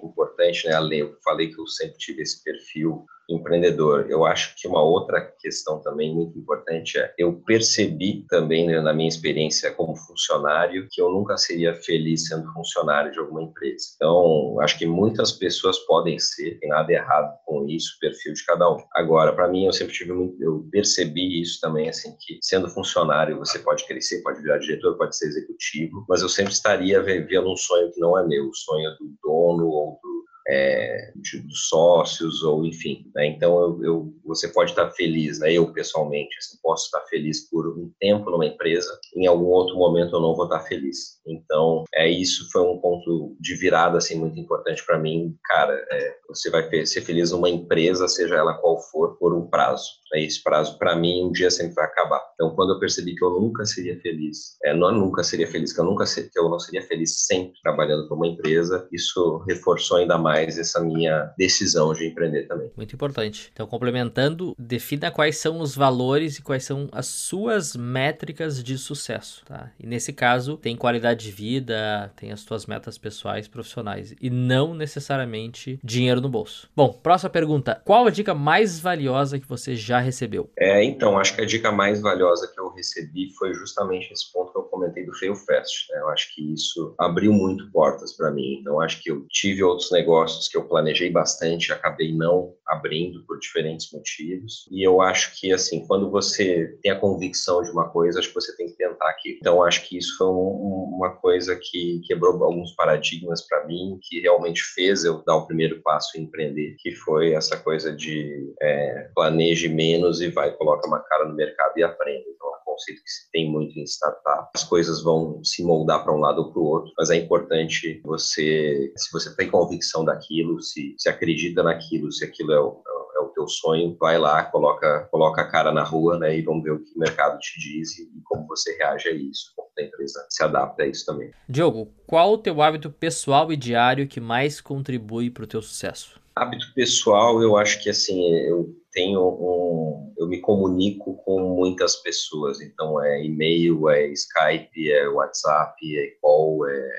importante, 0.44 0.68
né, 0.68 0.74
Ale, 0.74 1.00
eu 1.00 1.18
falei 1.24 1.50
que 1.50 1.60
eu 1.60 1.68
sempre 1.68 1.98
tive 1.98 2.22
esse 2.22 2.44
perfil 2.44 3.06
empreendedor. 3.30 4.08
Eu 4.10 4.26
acho 4.26 4.54
que 4.58 4.68
uma 4.68 4.82
outra 4.84 5.22
questão 5.40 5.80
também 5.82 6.14
muito 6.14 6.38
importante 6.38 6.98
é 6.98 7.14
eu 7.18 7.42
percebi 7.46 8.26
também 8.30 8.68
né, 8.68 8.82
na 8.82 8.94
minha 8.94 9.08
experiência 9.08 9.72
como 9.72 9.96
funcionário 9.96 10.88
que 10.92 11.02
eu 11.02 11.10
nunca 11.10 11.38
seria 11.38 11.74
feliz 11.74 12.28
sendo 12.28 12.52
funcionário 12.52 13.12
de 13.12 13.20
alguma 13.20 13.44
empresa. 13.44 13.94
Então, 13.96 14.60
acho 14.60 14.78
que 14.78 14.86
muitas 14.86 15.32
pessoas 15.32 15.80
podem 15.80 16.20
ser, 16.20 16.60
tem 16.60 16.70
nada 16.70 16.92
errado 16.92 17.34
com 17.46 17.66
isso, 17.70 17.98
perfil 18.00 18.34
de 18.34 18.46
cada 18.46 18.70
um. 18.70 18.84
Agora, 18.94 19.34
para 19.34 19.48
mim, 19.48 19.66
eu 19.66 19.74
sempre 19.74 19.94
tive 19.94 20.12
muito, 20.12 20.44
eu 20.44 20.68
percebi 20.70 21.42
isso 21.42 21.60
também, 21.62 21.88
assim, 21.88 22.16
que 22.20 22.40
sendo 22.42 22.70
funcionário 22.70 23.38
você 23.38 23.60
pode 23.60 23.86
crescer, 23.88 24.22
pode 24.22 24.42
virar 24.42 24.58
diretor, 24.58 24.98
pode 24.98 25.16
ser 25.16 25.28
executivo, 25.28 26.06
mas 26.10 26.22
eu 26.22 26.30
sempre 26.30 26.52
estaria 26.52 27.02
vivendo 27.02 27.52
um 27.52 27.56
sonho 27.56 27.92
que 27.92 28.02
não 28.02 28.18
é 28.18 28.28
meu, 28.28 28.50
o 28.50 28.54
sonho 28.54 28.90
do 29.00 29.14
dono 29.24 29.68
ou 29.68 30.00
do 30.04 30.13
é, 30.48 31.12
dos 31.16 31.68
sócios 31.70 32.44
ou 32.44 32.66
enfim. 32.66 33.06
Né? 33.16 33.28
Então 33.28 33.60
eu, 33.62 33.84
eu, 33.84 34.14
você 34.26 34.48
pode 34.48 34.72
estar 34.72 34.90
feliz, 34.92 35.40
né? 35.40 35.52
Eu 35.52 35.72
pessoalmente 35.72 36.36
assim, 36.38 36.58
posso 36.62 36.86
estar 36.86 37.02
feliz 37.08 37.50
por 37.50 37.68
um 37.68 37.92
tempo 38.00 38.30
numa 38.30 38.46
empresa, 38.46 38.90
em 39.16 39.26
algum 39.26 39.48
outro 39.48 39.78
momento 39.78 40.16
eu 40.16 40.22
não 40.22 40.36
vou 40.36 40.46
estar 40.46 40.62
feliz. 40.62 41.20
Então 41.28 41.84
é 41.94 42.10
isso 42.10 42.50
foi 42.52 42.62
um 42.62 42.80
ponto 42.80 43.36
de 43.40 43.56
virada 43.56 43.98
assim 43.98 44.20
muito 44.20 44.40
importante 44.40 44.86
para 44.86 45.00
mim, 45.00 45.36
cara. 45.46 45.74
É, 45.92 46.16
você 46.28 46.50
vai 46.50 46.86
ser 46.86 47.02
feliz 47.02 47.32
numa 47.32 47.50
empresa, 47.50 48.08
seja 48.08 48.36
ela 48.36 48.56
qual 48.56 48.80
for, 48.80 49.18
por 49.18 49.34
um 49.34 49.48
prazo. 49.48 49.86
Né? 50.14 50.24
Esse 50.24 50.42
prazo 50.44 50.78
para 50.78 50.96
mim 50.96 51.24
um 51.26 51.32
dia 51.32 51.50
sempre 51.50 51.74
vai 51.74 51.86
acabar. 51.86 52.22
Então 52.36 52.56
quando 52.56 52.74
eu 52.74 52.80
percebi 52.80 53.16
que 53.16 53.24
eu 53.24 53.32
nunca 53.32 53.66
seria 53.66 54.00
feliz, 54.00 54.58
é, 54.64 54.74
não 54.74 54.92
nunca 54.92 55.24
seria 55.24 55.48
feliz, 55.48 55.74
que 55.74 55.80
eu 55.80 55.86
nunca 55.86 56.04
que 56.06 56.40
eu 56.40 56.50
não 56.50 56.60
seria 56.60 56.82
feliz 56.82 57.26
sempre 57.26 57.54
trabalhando 57.64 58.08
para 58.08 58.16
uma 58.16 58.28
empresa, 58.28 58.88
isso 58.92 59.44
reforçou 59.48 59.98
ainda 59.98 60.18
mais 60.18 60.58
essa 60.58 60.80
minha 60.80 61.32
decisão 61.38 61.94
de 61.94 62.08
empreender 62.08 62.48
também. 62.48 62.70
Muito 62.76 62.94
importante. 62.94 63.50
Então, 63.52 63.66
complementando, 63.66 64.54
defina 64.58 65.10
quais 65.10 65.38
são 65.38 65.60
os 65.60 65.76
valores 65.76 66.38
e 66.38 66.42
quais 66.42 66.64
são 66.64 66.88
as 66.92 67.08
suas 67.08 67.76
métricas 67.76 68.64
de 68.64 68.78
sucesso, 68.78 69.44
tá? 69.46 69.72
E 69.80 69.88
nesse 69.88 70.14
caso, 70.14 70.58
tem 70.58 70.76
qualidade 70.76 71.26
de 71.26 71.32
vida, 71.32 72.12
tem 72.16 72.32
as 72.32 72.44
tuas 72.44 72.66
metas 72.66 72.98
pessoais, 72.98 73.48
profissionais 73.48 74.14
e 74.22 74.30
não 74.30 74.74
necessariamente 74.74 75.80
dinheiro 75.84 76.22
no 76.22 76.30
bolso. 76.30 76.70
Bom, 76.76 76.92
próxima 76.92 77.30
pergunta. 77.30 77.82
Qual 77.86 78.06
a 78.06 78.12
dica 78.12 78.34
mais 78.34 78.80
valiosa 78.80 79.40
que 79.40 79.48
você 79.48 79.76
já 79.76 80.00
recebeu? 80.04 80.50
É, 80.58 80.84
então, 80.84 81.18
acho 81.18 81.36
que 81.36 81.42
a 81.42 81.46
dica 81.46 81.72
mais 81.72 82.02
valiosa 82.02 82.52
que 82.54 82.60
eu 82.60 82.70
recebi 82.70 83.34
foi 83.38 83.54
justamente 83.54 84.12
esse 84.12 84.32
ponto 84.32 84.52
que 84.52 84.58
eu 84.58 84.64
comentei 84.64 85.06
do 85.06 85.14
Fail 85.14 85.36
Fast. 85.36 85.92
Né? 85.92 86.00
Eu 86.00 86.10
acho 86.10 86.34
que 86.34 86.54
isso 86.54 86.94
abriu 87.00 87.34
muito 87.34 87.72
portas 87.72 88.14
para 88.14 88.32
mim. 88.32 88.60
Então, 88.60 88.80
acho 88.80 89.02
que 89.02 89.10
eu 89.10 89.26
tive 89.30 89.64
outros 89.64 89.92
negócios 89.92 90.48
que 90.48 90.58
eu 90.58 90.68
planejei 90.68 91.10
bastante, 91.10 91.72
acabei 91.72 92.16
não 92.16 92.54
abrindo 92.68 93.24
por 93.26 93.40
diferentes 93.40 93.92
motivos. 93.92 94.68
E 94.72 94.86
eu 94.86 95.02
acho 95.02 95.40
que, 95.40 95.52
assim, 95.52 95.86
quando 95.88 96.10
você 96.10 96.78
tem 96.82 96.92
a 96.92 97.00
convicção 97.00 97.62
de 97.62 97.72
uma 97.72 97.90
coisa, 97.90 98.20
acho 98.20 98.30
que 98.30 98.36
você 98.36 98.56
tem 98.56 98.68
que 98.68 98.78
tentar 98.78 99.10
aqui. 99.10 99.38
Então, 99.40 99.64
acho 99.64 99.88
que 99.88 99.98
isso 99.98 100.18
foi 100.18 100.28
um, 100.28 100.94
uma 100.96 101.12
coisa 101.12 101.56
que 101.56 102.02
quebrou 102.06 102.44
alguns 102.44 102.76
paradigmas 102.76 103.42
para 103.48 103.66
mim, 103.66 103.98
que 104.02 104.20
realmente 104.22 104.62
fez 104.62 105.04
eu 105.04 105.24
dar 105.24 105.36
o 105.36 105.46
primeiro 105.46 105.82
passo 105.82 106.18
em 106.18 106.24
empreender, 106.24 106.76
que 106.80 106.92
foi 106.92 107.34
essa 107.34 107.58
coisa 107.58 107.92
de 107.92 108.54
é, 108.62 109.10
planeje 109.16 109.70
menos 109.94 110.22
e 110.22 110.30
vai, 110.30 110.52
coloca 110.52 110.88
uma 110.88 111.00
cara 111.00 111.26
no 111.26 111.36
mercado 111.36 111.78
e 111.78 111.84
aprende. 111.84 112.26
Então, 112.30 112.54
conceito 112.74 113.04
que 113.04 113.10
se 113.10 113.32
tem 113.32 113.50
muito 113.50 113.78
em 113.80 113.84
startup. 113.84 114.50
As 114.56 114.64
coisas 114.64 115.02
vão 115.04 115.44
se 115.44 115.64
moldar 115.64 116.04
para 116.04 116.14
um 116.14 116.20
lado 116.20 116.40
ou 116.40 116.52
para 116.52 116.60
o 116.60 116.66
outro, 116.66 116.92
mas 116.98 117.10
é 117.10 117.16
importante 117.16 118.02
você, 118.04 118.92
se 118.98 119.12
você 119.12 119.36
tem 119.36 119.50
convicção 119.50 120.04
daquilo, 120.04 120.62
se, 120.62 120.96
se 120.98 121.10
acredita 121.10 121.64
naquilo, 121.64 122.12
se 122.12 122.26
aquilo 122.26 122.52
é 122.52 122.60
o, 122.60 122.82
é 123.16 123.20
o 123.20 123.30
teu 123.30 123.48
sonho, 123.48 123.96
vai 124.00 124.18
lá, 124.18 124.44
coloca, 124.46 125.08
coloca 125.12 125.42
a 125.42 125.50
cara 125.50 125.72
na 125.72 125.84
rua, 125.84 126.18
né, 126.18 126.38
e 126.38 126.42
vamos 126.42 126.64
ver 126.64 126.72
o 126.72 126.80
que 126.80 126.92
o 126.96 127.00
mercado 127.00 127.38
te 127.40 127.60
diz 127.60 127.98
e, 127.98 128.04
e 128.04 128.22
como 128.24 128.48
você 128.48 128.76
reage 128.78 129.08
a 129.08 129.14
isso, 129.14 129.54
como 129.56 129.70
a 129.78 129.82
empresa 129.82 130.26
se 130.30 130.44
adapta 130.44 130.84
a 130.84 130.88
isso 130.88 131.06
também. 131.06 131.32
Diogo, 131.48 131.92
qual 132.08 132.34
o 132.34 132.38
teu 132.38 132.62
hábito 132.62 132.90
pessoal 132.90 133.52
e 133.52 133.58
diário 133.58 134.08
que 134.08 134.20
mais 134.20 134.60
contribui 134.60 135.30
para 135.30 135.44
o 135.44 135.48
teu 135.48 135.62
sucesso? 135.62 136.22
Hábito 136.36 136.74
pessoal, 136.74 137.42
eu 137.44 137.56
acho 137.56 137.82
que 137.84 137.90
assim, 137.90 138.34
eu 138.48 138.76
tenho 138.94 139.22
um, 139.22 140.14
eu 140.18 140.28
me 140.28 140.40
comunico 140.40 141.16
com 141.26 141.56
muitas 141.56 141.96
pessoas, 141.98 142.62
então 142.62 143.04
é 143.04 143.26
e-mail, 143.26 143.90
é 143.90 144.08
Skype, 144.08 144.92
é 144.92 145.08
WhatsApp, 145.10 145.76
é 145.98 146.08
call, 146.22 146.68
é 146.68 146.92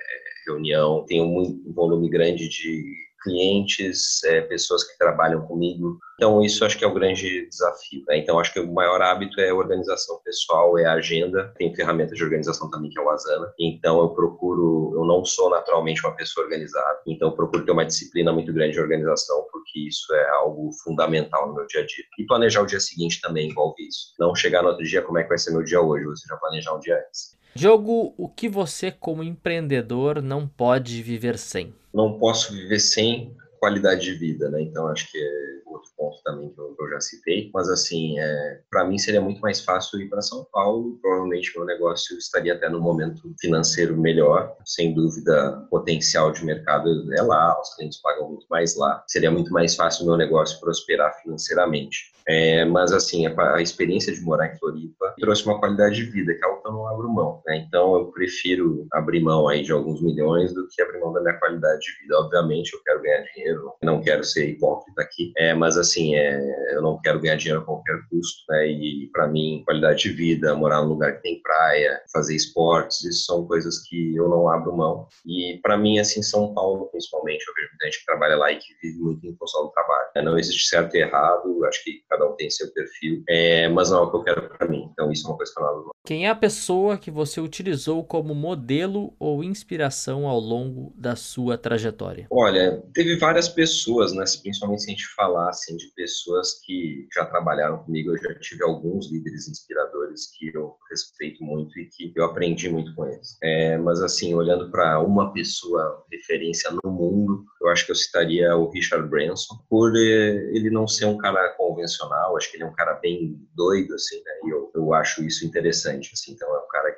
reunião, 0.47 1.05
tenho 1.07 1.25
um 1.25 1.73
volume 1.73 2.09
grande 2.09 2.49
de 2.49 3.05
clientes, 3.25 4.23
é, 4.25 4.43
pessoas 4.43 4.85
que 4.85 4.99
trabalham 4.99 5.41
comigo. 5.47 5.99
Então, 6.17 6.45
isso 6.45 6.65
acho 6.65 6.79
que 6.79 6.85
é 6.85 6.87
o 6.87 6.95
grande 6.95 7.49
desafio. 7.49 8.05
Né? 8.07 8.19
Então, 8.19 8.39
acho 8.39 8.53
que 8.53 8.61
o 8.61 8.73
maior 8.73 9.01
hábito 9.01 9.41
é 9.41 9.49
a 9.49 9.55
organização 9.55 10.21
pessoal, 10.23 10.79
é 10.79 10.85
a 10.85 10.93
agenda. 10.93 11.53
Tem 11.57 11.75
ferramenta 11.75 12.15
de 12.15 12.23
organização 12.23 12.71
também, 12.71 12.91
que 12.91 12.99
é 12.99 13.03
o 13.03 13.09
Asana. 13.09 13.51
Então, 13.59 13.99
eu 14.01 14.11
procuro, 14.11 14.93
eu 14.95 15.05
não 15.05 15.25
sou 15.25 15.51
naturalmente 15.51 16.07
uma 16.07 16.15
pessoa 16.15 16.45
organizada, 16.45 17.01
então 17.07 17.33
procuro 17.33 17.65
ter 17.65 17.73
uma 17.73 17.87
disciplina 17.87 18.33
muito 18.33 18.53
grande 18.53 18.75
de 18.75 18.81
organização, 18.81 19.47
porque 19.51 19.64
isso 19.75 20.13
é 20.15 20.31
algo 20.31 20.71
fundamental 20.85 21.49
no 21.49 21.55
meu 21.55 21.67
dia 21.67 21.83
a 21.83 21.87
dia. 21.87 22.05
E 22.19 22.27
planejar 22.27 22.63
o 22.63 22.67
dia 22.67 22.81
seguinte 22.81 23.21
também 23.21 23.51
envolve 23.51 23.87
isso. 23.87 24.15
Não 24.19 24.35
chegar 24.35 24.63
no 24.63 24.69
outro 24.69 24.85
dia, 24.85 25.03
como 25.03 25.19
é 25.19 25.23
que 25.23 25.29
vai 25.29 25.39
ser 25.39 25.53
meu 25.53 25.63
dia 25.63 25.81
hoje, 25.81 26.05
você 26.05 26.27
já 26.29 26.37
planejar 26.37 26.75
um 26.75 26.81
dia 26.81 26.97
antes. 27.07 27.37
Jogo, 27.55 28.13
o 28.17 28.29
que 28.29 28.49
você, 28.49 28.91
como 28.91 29.23
empreendedor, 29.23 30.21
não 30.21 30.47
pode 30.47 31.01
viver 31.03 31.39
sem? 31.39 31.73
Não 31.93 32.19
posso 32.19 32.53
viver 32.53 32.81
sem 32.81 33.37
qualidade 33.61 34.03
de 34.03 34.15
vida, 34.15 34.51
né? 34.51 34.61
Então, 34.61 34.89
acho 34.89 35.11
que 35.11 35.17
é 35.17 35.63
outro 35.75 35.91
ponto 35.97 36.23
também 36.25 36.51
que 36.51 36.61
eu, 36.61 36.75
que 36.75 36.83
eu 36.83 36.91
já 36.91 37.01
citei. 37.01 37.51
Mas, 37.53 37.69
assim, 37.69 38.19
é, 38.19 38.61
para 38.71 38.85
mim 38.85 38.99
seria 38.99 39.21
muito 39.21 39.41
mais 39.41 39.61
fácil 39.61 40.01
ir 40.01 40.09
para 40.09 40.23
São 40.23 40.47
Paulo. 40.53 40.99
Provavelmente 41.01 41.53
meu 41.57 41.67
negócio 41.67 42.17
estaria 42.19 42.55
até 42.55 42.69
no 42.69 42.81
momento 42.81 43.35
financeiro 43.41 43.97
melhor. 43.97 44.57
Sem 44.65 44.95
dúvida, 44.95 45.67
potencial 45.71 46.33
de 46.33 46.45
mercado 46.45 47.13
é 47.15 47.23
lá, 47.23 47.61
os 47.61 47.75
clientes 47.75 48.01
pagam 48.01 48.29
muito 48.29 48.47
mais 48.49 48.77
lá. 48.77 49.05
Seria 49.07 49.31
muito 49.31 49.53
mais 49.53 49.75
fácil 49.75 50.07
meu 50.07 50.17
negócio 50.17 50.59
prosperar 50.61 51.15
financeiramente. 51.23 52.15
É, 52.27 52.65
mas, 52.65 52.93
assim, 52.93 53.27
a, 53.27 53.55
a, 53.55 53.61
experiência 53.61 54.13
de 54.13 54.21
morar 54.23 54.47
em 54.47 54.59
Floripa 54.59 55.15
trouxe 55.21 55.45
uma 55.45 55.59
qualidade 55.59 55.97
de 55.97 56.05
vida, 56.05 56.35
que 56.35 56.43
é 56.43 56.49
algo 56.49 56.63
que 56.63 56.69
eu 56.69 56.73
não 56.73 56.89
abro 56.89 57.13
mão. 57.13 57.43
Né? 57.47 57.65
Então, 57.69 57.95
eu 57.97 58.07
prefiro 58.07 58.87
abrir 58.93 59.21
mão 59.21 59.47
aí 59.47 59.63
de 59.63 59.73
alguns 59.73 60.01
milhões 60.03 60.55
do 60.55 60.67
que 60.69 60.81
abrir 60.81 61.01
mão 61.01 61.13
da 61.13 61.21
minha 61.21 61.39
qualidade 61.39 61.81
de 61.81 62.03
vida. 62.03 62.19
Obviamente, 62.19 62.73
eu 62.73 62.83
quero 62.83 63.03
ganhar 63.03 63.25
dinheiro, 63.35 63.73
não 63.83 64.01
quero 64.01 64.25
ser 64.25 64.49
hipócrita 64.49 65.03
aqui, 65.03 65.33
é, 65.37 65.53
mas, 65.55 65.74
assim, 65.77 66.15
é, 66.15 66.75
eu 66.75 66.83
não 66.83 67.01
quero 67.01 67.21
ganhar 67.21 67.37
dinheiro 67.37 67.61
a 67.61 67.65
qualquer 67.65 67.99
custo. 68.11 68.43
Né? 68.49 68.69
E, 68.69 69.11
para 69.13 69.27
mim, 69.27 69.63
qualidade 69.65 70.03
de 70.03 70.11
vida, 70.11 70.55
morar 70.55 70.83
num 70.83 70.89
lugar 70.89 71.17
que 71.17 71.23
tem 71.23 71.41
praia, 71.43 72.01
fazer 72.13 72.35
esportes, 72.35 73.05
isso 73.05 73.25
são 73.25 73.47
coisas 73.47 73.81
que 73.89 74.17
eu 74.17 74.29
não 74.29 74.49
abro 74.49 74.77
mão. 74.77 75.07
E, 75.27 75.59
para 75.63 75.77
mim, 75.77 75.99
assim, 75.99 76.23
São 76.23 76.53
Paulo, 76.55 76.89
principalmente, 76.91 77.45
eu 77.47 77.55
vejo 77.55 77.69
muita 77.71 77.87
gente 77.87 77.99
que 78.01 78.07
trabalha 78.07 78.37
lá 78.37 78.53
e 78.53 78.59
que 78.59 78.75
vive 78.83 78.99
muito 78.99 79.27
em 79.27 79.37
função 79.37 79.65
do 79.65 79.71
trabalho. 79.71 80.05
Não 80.25 80.39
existe 80.39 80.69
certo 80.69 80.95
e 80.95 81.01
errado, 81.01 81.65
acho 81.67 81.83
que 81.85 82.03
cada 82.09 82.27
um 82.27 82.37
tem 82.37 82.51
seu 82.51 82.73
perfil, 82.73 83.23
é, 83.29 83.69
mas 83.69 83.91
não 83.91 83.99
é 83.99 84.03
o 84.03 84.11
que 84.11 84.17
eu 84.17 84.25
quero 84.25 84.49
para 84.49 84.69
mim. 84.69 84.89
Então 84.93 85.11
isso 85.11 85.27
é 85.27 85.31
uma 85.31 85.37
coisa 85.37 85.53
que 85.53 85.61
eu 85.61 85.65
não 85.65 85.91
Quem 86.05 86.27
é 86.27 86.31
a 86.31 86.35
pessoa 86.35 86.97
que 86.97 87.11
você 87.11 87.41
utilizou 87.41 88.05
como 88.05 88.35
modelo 88.35 89.15
ou 89.19 89.43
inspiração 89.43 90.27
ao 90.27 90.39
longo 90.39 90.93
da 90.97 91.17
sua 91.17 91.59
trajetória? 91.59 92.27
Olha, 92.31 92.83
teve 92.93 93.17
várias 93.17 93.49
pessoas, 93.49 94.13
né? 94.13 94.25
Principalmente 94.43 94.83
se 94.83 94.91
a 94.91 94.93
gente 94.93 95.07
falar 95.15 95.53
assim 95.55 95.77
de 95.77 95.87
pessoas 95.95 96.61
que 96.65 97.07
já 97.15 97.25
trabalharam 97.25 97.79
comigo, 97.79 98.11
eu 98.11 98.19
já 98.19 98.39
tive 98.41 98.63
alguns 98.63 99.11
líderes 99.11 99.49
inspiradores 99.49 100.31
que 100.37 100.55
eu 100.55 100.77
respeito 100.91 101.43
muito 101.43 101.79
e 101.79 101.87
que 101.87 102.13
eu 102.15 102.25
aprendi 102.25 102.69
muito 102.69 102.95
com 102.95 103.07
eles. 103.07 103.39
É, 103.43 103.79
mas 103.79 104.03
assim, 104.03 104.35
olhando 104.35 104.71
para 104.71 105.01
uma 105.01 105.33
pessoa 105.33 106.05
referência 106.11 106.71
no 106.83 106.91
mundo, 106.91 107.45
eu 107.63 107.69
acho 107.69 107.87
que 107.87 107.93
eu 107.93 107.97
citaria 107.97 108.55
o 108.57 108.71
Richard 108.71 109.09
Branson, 109.09 109.55
por 109.69 109.95
ele 109.97 110.71
não 110.71 110.87
ser 110.87 111.07
um 111.07 111.17
cara 111.17 111.55
convencional, 111.57 112.37
acho 112.37 112.51
que 112.51 112.57
ele 112.57 112.65
é 112.65 112.67
um 112.67 112.75
cara 112.75 112.95
bem 112.95 113.39
doido, 113.55 113.95
assim, 113.95 114.17
né? 114.17 114.33
E 114.45 114.51
eu, 114.51 114.71
eu 114.75 114.93
acho 114.93 115.25
isso 115.25 115.47
interessante, 115.47 116.11
assim. 116.13 116.33
Então, 116.33 116.49